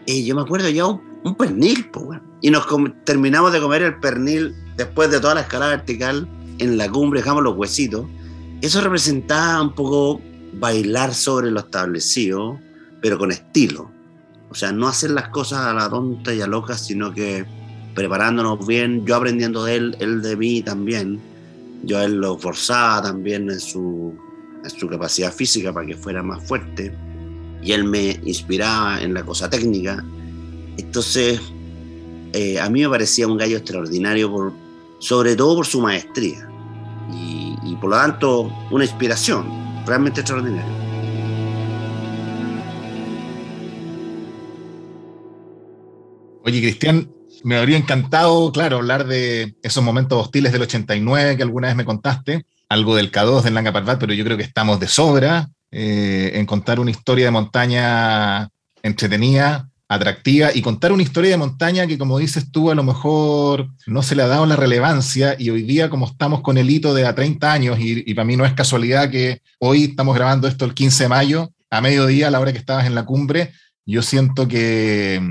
eh, 0.05 0.23
yo 0.23 0.35
me 0.35 0.41
acuerdo 0.41 0.69
ya 0.69 0.85
un 0.85 1.07
un 1.27 1.35
pernil, 1.35 1.89
pues, 1.91 2.19
Y 2.41 2.51
nos 2.51 2.65
terminamos 3.03 3.51
de 3.51 3.59
comer 3.59 3.81
el 3.81 3.99
pernil 3.99 4.55
después 4.75 5.09
de 5.09 5.19
toda 5.19 5.35
la 5.35 5.41
escala 5.41 5.67
vertical 5.67 6.27
en 6.59 6.77
la 6.77 6.89
cumbre, 6.89 7.19
dejamos 7.19 7.43
los 7.43 7.55
huesitos. 7.55 8.05
Eso 8.61 8.81
representaba 8.81 9.61
un 9.61 9.73
poco 9.73 10.21
bailar 10.53 11.13
sobre 11.13 11.51
lo 11.51 11.59
establecido, 11.59 12.59
pero 13.01 13.17
con 13.17 13.31
estilo. 13.31 13.91
O 14.49 14.55
sea, 14.55 14.71
no 14.71 14.87
hacer 14.87 15.11
las 15.11 15.29
cosas 15.29 15.59
a 15.59 15.73
la 15.73 15.89
tonta 15.89 16.33
y 16.33 16.41
a 16.41 16.47
loca, 16.47 16.77
sino 16.77 17.13
que 17.13 17.45
preparándonos 17.97 18.65
bien, 18.65 19.05
yo 19.05 19.17
aprendiendo 19.17 19.65
de 19.65 19.75
él, 19.75 19.97
él 19.99 20.21
de 20.21 20.37
mí 20.37 20.61
también. 20.61 21.19
Yo 21.83 21.97
a 21.97 22.05
él 22.05 22.13
lo 22.13 22.37
forzaba 22.37 23.01
también 23.01 23.49
en 23.49 23.59
su, 23.59 24.13
en 24.63 24.69
su 24.69 24.87
capacidad 24.87 25.33
física 25.33 25.73
para 25.73 25.85
que 25.85 25.97
fuera 25.97 26.23
más 26.23 26.47
fuerte. 26.47 26.93
Y 27.61 27.73
él 27.73 27.83
me 27.83 28.19
inspiraba 28.23 29.01
en 29.01 29.13
la 29.13 29.23
cosa 29.23 29.49
técnica 29.49 30.05
entonces, 30.77 31.41
eh, 32.33 32.59
a 32.59 32.69
mí 32.69 32.81
me 32.81 32.89
parecía 32.89 33.27
un 33.27 33.37
gallo 33.37 33.57
extraordinario, 33.57 34.31
por, 34.31 34.53
sobre 34.99 35.35
todo 35.35 35.55
por 35.55 35.65
su 35.65 35.81
maestría. 35.81 36.47
Y, 37.11 37.75
por 37.81 37.89
lo 37.91 37.97
tanto, 37.97 38.51
una 38.71 38.83
inspiración 38.83 39.45
realmente 39.85 40.21
extraordinaria. 40.21 40.65
Oye, 46.43 46.61
Cristian, 46.61 47.09
me 47.43 47.57
habría 47.57 47.77
encantado, 47.77 48.51
claro, 48.51 48.77
hablar 48.77 49.07
de 49.07 49.55
esos 49.61 49.83
momentos 49.83 50.21
hostiles 50.21 50.51
del 50.51 50.63
89 50.63 51.37
que 51.37 51.43
alguna 51.43 51.67
vez 51.67 51.75
me 51.75 51.85
contaste, 51.85 52.45
algo 52.69 52.95
del 52.95 53.11
K2 53.11 53.43
del 53.43 53.53
Langa 53.53 53.71
Parbat, 53.71 53.99
pero 53.99 54.13
yo 54.13 54.23
creo 54.23 54.37
que 54.37 54.43
estamos 54.43 54.79
de 54.79 54.87
sobra 54.87 55.49
eh, 55.71 56.31
en 56.35 56.45
contar 56.45 56.79
una 56.79 56.91
historia 56.91 57.25
de 57.25 57.31
montaña 57.31 58.49
entretenida, 58.83 59.69
atractiva 59.89 60.49
y 60.53 60.61
contar 60.61 60.91
una 60.91 61.03
historia 61.03 61.31
de 61.31 61.37
montaña 61.37 61.87
que, 61.87 61.97
como 61.97 62.17
dices 62.17 62.51
tú, 62.51 62.71
a 62.71 62.75
lo 62.75 62.83
mejor 62.83 63.69
no 63.85 64.03
se 64.03 64.15
le 64.15 64.23
ha 64.23 64.27
dado 64.27 64.45
la 64.45 64.55
relevancia 64.55 65.35
y 65.39 65.49
hoy 65.49 65.63
día, 65.63 65.89
como 65.89 66.07
estamos 66.07 66.41
con 66.41 66.57
el 66.57 66.69
hito 66.69 66.93
de 66.93 67.05
a 67.05 67.15
30 67.15 67.51
años, 67.51 67.77
y, 67.79 68.13
para 68.13 68.25
mí 68.25 68.35
no 68.35 68.45
es 68.45 68.53
casualidad 68.53 69.09
que 69.09 69.41
hoy 69.59 69.85
estamos 69.85 70.15
grabando 70.15 70.47
esto 70.47 70.65
el 70.65 70.73
15 70.73 71.03
de 71.03 71.09
mayo, 71.09 71.51
a 71.69 71.81
mediodía, 71.81 72.27
a 72.27 72.31
la 72.31 72.39
hora 72.39 72.51
que 72.51 72.59
estabas 72.59 72.85
en 72.85 72.95
la 72.95 73.05
cumbre, 73.05 73.51
yo 73.85 74.01
siento 74.01 74.47
que, 74.47 75.21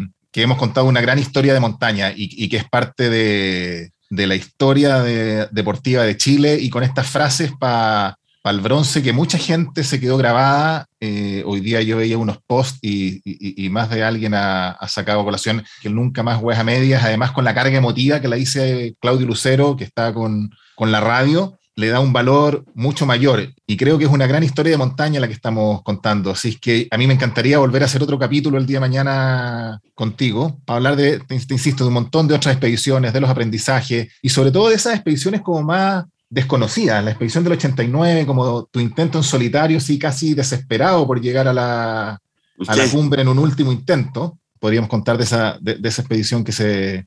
hemos 0.42 0.58
contado 0.58 0.86
una 0.86 1.00
gran 1.00 1.18
historia 1.18 1.54
de 1.54 1.60
montaña 1.60 2.12
y, 2.14 2.48
que 2.48 2.56
es 2.56 2.64
parte 2.68 3.10
de, 3.10 3.92
la 4.10 4.34
historia 4.34 5.02
deportiva 5.50 6.04
de 6.04 6.16
Chile 6.16 6.58
y 6.60 6.70
con 6.70 6.82
estas 6.82 7.08
frases 7.08 7.52
para 7.58 8.18
para 8.46 8.58
el 8.58 8.62
bronce 8.62 9.02
que 9.02 9.12
mucha 9.12 9.38
gente 9.38 9.82
se 9.82 9.98
quedó 9.98 10.16
grabada. 10.16 10.86
Eh, 11.00 11.42
hoy 11.44 11.58
día 11.58 11.82
yo 11.82 11.96
veía 11.96 12.16
unos 12.16 12.38
posts 12.46 12.78
y, 12.80 13.68
más 13.70 13.90
de 13.90 14.04
alguien 14.04 14.34
ha, 14.34 14.78
sacado 14.86 15.24
colación 15.24 15.64
que 15.82 15.90
nunca 15.90 16.22
más 16.22 16.38
juega 16.38 16.60
a 16.60 16.62
medias, 16.62 17.02
además 17.02 17.32
con 17.32 17.44
la 17.44 17.56
carga 17.56 17.76
emotiva 17.76 18.20
que 18.20 18.28
la 18.28 18.36
dice 18.36 18.94
Claudio 19.00 19.26
Lucero, 19.26 19.76
que 19.76 19.82
está 19.82 20.14
con, 20.14 20.52
con 20.76 20.92
la 20.92 21.00
radio, 21.00 21.58
le 21.76 21.88
da 21.88 22.00
un 22.00 22.12
valor 22.12 22.64
mucho 22.74 23.04
mayor. 23.04 23.54
Y 23.66 23.76
creo 23.76 23.98
que 23.98 24.06
es 24.06 24.10
una 24.10 24.26
gran 24.26 24.42
historia 24.42 24.72
de 24.72 24.78
montaña 24.78 25.20
la 25.20 25.28
que 25.28 25.34
estamos 25.34 25.82
contando. 25.82 26.30
Así 26.30 26.48
es 26.48 26.58
que 26.58 26.88
a 26.90 26.96
mí 26.96 27.06
me 27.06 27.14
encantaría 27.14 27.58
volver 27.58 27.82
a 27.82 27.84
hacer 27.84 28.02
otro 28.02 28.18
capítulo 28.18 28.56
el 28.56 28.66
día 28.66 28.78
de 28.78 28.80
mañana 28.80 29.80
contigo, 29.94 30.58
para 30.64 30.78
hablar 30.78 30.96
de, 30.96 31.20
te 31.20 31.34
insisto, 31.34 31.84
de 31.84 31.88
un 31.88 31.94
montón 31.94 32.26
de 32.26 32.34
otras 32.34 32.54
expediciones, 32.54 33.12
de 33.12 33.20
los 33.20 33.28
aprendizajes 33.28 34.08
y 34.22 34.28
sobre 34.30 34.50
todo 34.50 34.70
de 34.70 34.76
esas 34.76 34.94
expediciones 34.94 35.42
como 35.42 35.62
más 35.62 36.06
desconocida. 36.30 37.02
La 37.02 37.10
expedición 37.10 37.44
del 37.44 37.52
89, 37.52 38.26
como 38.26 38.64
tu 38.64 38.80
intento 38.80 39.18
en 39.18 39.24
solitario, 39.24 39.78
sí, 39.78 39.98
casi 39.98 40.32
desesperado 40.32 41.06
por 41.06 41.20
llegar 41.20 41.46
a 41.46 41.52
la, 41.52 42.20
a 42.66 42.76
la 42.76 42.88
cumbre 42.90 43.20
en 43.20 43.28
un 43.28 43.38
último 43.38 43.70
intento. 43.70 44.38
Podríamos 44.58 44.88
contar 44.88 45.18
de 45.18 45.24
esa, 45.24 45.58
de, 45.60 45.78
esa 45.84 46.00
expedición 46.00 46.42
que 46.42 46.52
se, 46.52 47.06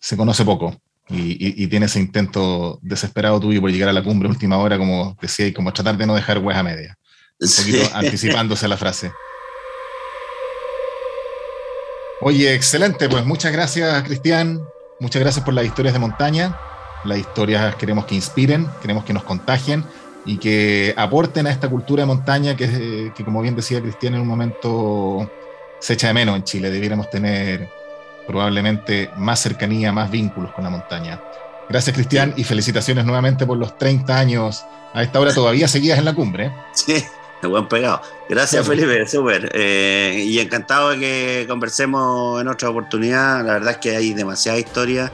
se 0.00 0.16
conoce 0.16 0.42
poco. 0.42 0.74
Y, 1.08 1.62
y, 1.62 1.66
tiene 1.68 1.86
ese 1.86 2.00
intento 2.00 2.80
desesperado 2.82 3.38
tuyo 3.38 3.60
por 3.60 3.70
llegar 3.70 3.88
a 3.88 3.92
la 3.92 4.02
cumbre 4.02 4.28
última 4.28 4.58
hora, 4.58 4.76
como 4.76 5.16
decía, 5.20 5.46
y 5.46 5.52
como 5.52 5.72
tratar 5.72 5.96
de 5.96 6.04
no 6.04 6.16
dejar 6.16 6.38
hueá 6.38 6.64
media. 6.64 6.98
Un 7.38 7.48
poquito 7.48 7.94
anticipándose 7.94 8.66
a 8.66 8.68
la 8.68 8.76
frase. 8.76 9.12
Oye, 12.20 12.54
excelente, 12.54 13.08
pues 13.08 13.24
muchas 13.24 13.52
gracias, 13.52 14.02
Cristian. 14.02 14.60
Muchas 14.98 15.20
gracias 15.20 15.44
por 15.44 15.54
las 15.54 15.66
historias 15.66 15.92
de 15.92 16.00
montaña. 16.00 16.58
Las 17.04 17.18
historias 17.18 17.76
queremos 17.76 18.06
que 18.06 18.14
inspiren, 18.14 18.66
queremos 18.80 19.04
que 19.04 19.12
nos 19.12 19.22
contagien 19.22 19.84
y 20.24 20.38
que 20.38 20.94
aporten 20.96 21.46
a 21.46 21.50
esta 21.50 21.68
cultura 21.68 22.02
de 22.02 22.06
montaña 22.06 22.56
que, 22.56 23.12
como 23.24 23.42
bien 23.42 23.54
decía 23.54 23.80
Cristian, 23.80 24.14
en 24.14 24.22
un 24.22 24.26
momento 24.26 25.30
se 25.78 25.92
echa 25.92 26.08
de 26.08 26.14
menos 26.14 26.36
en 26.36 26.44
Chile. 26.44 26.70
Debiéramos 26.70 27.10
tener 27.10 27.68
probablemente 28.26 29.10
más 29.16 29.40
cercanía, 29.40 29.92
más 29.92 30.10
vínculos 30.10 30.52
con 30.52 30.64
la 30.64 30.70
montaña. 30.70 31.20
Gracias, 31.68 31.94
Cristian, 31.94 32.32
y 32.36 32.44
felicitaciones 32.44 33.04
nuevamente 33.04 33.44
por 33.46 33.58
los 33.58 33.76
30 33.76 34.16
años. 34.16 34.64
A 34.94 35.02
esta 35.02 35.20
hora 35.20 35.34
todavía 35.34 35.68
seguías 35.68 35.98
en 35.98 36.04
la 36.04 36.14
cumbre. 36.14 36.52
Sí, 36.72 37.04
buen 37.42 37.68
pegado. 37.68 38.00
Gracias, 38.28 38.66
Felipe, 38.66 39.06
súper. 39.06 39.50
Eh, 39.54 40.24
y 40.26 40.38
encantado 40.38 40.90
de 40.90 40.98
que 40.98 41.46
conversemos 41.48 42.40
en 42.40 42.48
otra 42.48 42.70
oportunidad. 42.70 43.44
La 43.44 43.54
verdad 43.54 43.72
es 43.72 43.78
que 43.78 43.96
hay 43.96 44.14
demasiada 44.14 44.58
historia 44.58 45.12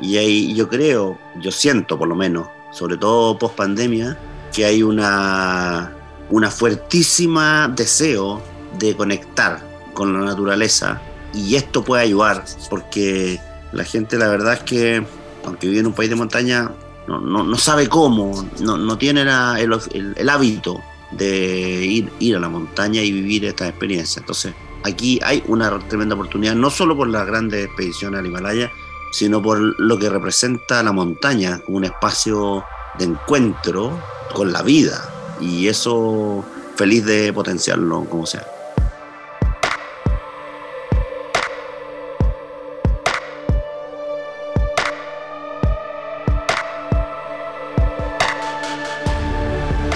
y 0.00 0.16
ahí 0.16 0.54
yo 0.54 0.68
creo, 0.68 1.18
yo 1.36 1.50
siento 1.50 1.98
por 1.98 2.08
lo 2.08 2.14
menos, 2.14 2.48
sobre 2.70 2.96
todo 2.96 3.38
post 3.38 3.56
pandemia, 3.56 4.16
que 4.52 4.64
hay 4.64 4.82
una, 4.82 5.92
una 6.30 6.50
fuertísima 6.50 7.68
deseo 7.68 8.42
de 8.78 8.96
conectar 8.96 9.60
con 9.94 10.12
la 10.12 10.20
naturaleza 10.20 11.00
y 11.34 11.56
esto 11.56 11.84
puede 11.84 12.04
ayudar 12.04 12.44
porque 12.70 13.40
la 13.72 13.84
gente 13.84 14.16
la 14.18 14.28
verdad 14.28 14.54
es 14.54 14.60
que 14.60 15.06
aunque 15.44 15.66
vive 15.66 15.80
en 15.80 15.86
un 15.86 15.92
país 15.92 16.10
de 16.10 16.16
montaña 16.16 16.70
no, 17.06 17.20
no, 17.20 17.58
sabe 17.58 17.88
cómo, 17.88 18.48
no, 18.60 18.78
no 18.78 18.96
tiene 18.96 19.22
el, 19.22 20.14
el, 20.16 20.28
hábito 20.30 20.80
de 21.10 21.84
ir, 21.84 22.10
ir 22.18 22.36
a 22.36 22.40
la 22.40 22.48
montaña 22.48 23.02
y 23.02 23.12
vivir 23.12 23.44
esta 23.44 23.68
experiencia. 23.68 24.20
Entonces 24.20 24.54
aquí 24.84 25.20
hay 25.22 25.42
una 25.46 25.78
tremenda 25.80 26.14
oportunidad, 26.14 26.54
no 26.54 26.70
solo 26.70 26.96
por 26.96 27.08
las 27.08 27.26
grandes 27.26 27.66
expediciones 27.66 28.20
al 28.20 28.26
Himalaya, 28.26 28.70
sino 29.12 29.42
por 29.42 29.58
lo 29.78 29.98
que 29.98 30.08
representa 30.08 30.82
la 30.82 30.92
montaña 30.92 31.58
como 31.58 31.76
un 31.76 31.84
espacio 31.84 32.64
de 32.98 33.04
encuentro 33.04 33.98
con 34.32 34.50
la 34.50 34.62
vida. 34.62 35.36
Y 35.40 35.68
eso 35.68 36.42
feliz 36.76 37.04
de 37.04 37.32
potenciarlo 37.32 38.04
como 38.06 38.24
sea. 38.24 38.53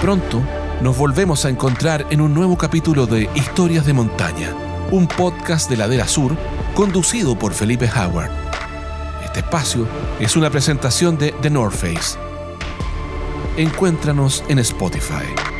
Pronto 0.08 0.42
nos 0.80 0.96
volvemos 0.96 1.44
a 1.44 1.50
encontrar 1.50 2.06
en 2.08 2.22
un 2.22 2.32
nuevo 2.32 2.56
capítulo 2.56 3.04
de 3.04 3.28
Historias 3.34 3.84
de 3.84 3.92
Montaña, 3.92 4.54
un 4.90 5.06
podcast 5.06 5.68
de 5.68 5.76
Ladera 5.76 6.08
Sur 6.08 6.34
conducido 6.72 7.38
por 7.38 7.52
Felipe 7.52 7.90
Howard. 7.94 8.30
Este 9.22 9.40
espacio 9.40 9.86
es 10.18 10.34
una 10.34 10.48
presentación 10.48 11.18
de 11.18 11.32
The 11.42 11.50
North 11.50 11.74
Face. 11.74 12.18
Encuéntranos 13.58 14.42
en 14.48 14.60
Spotify. 14.60 15.57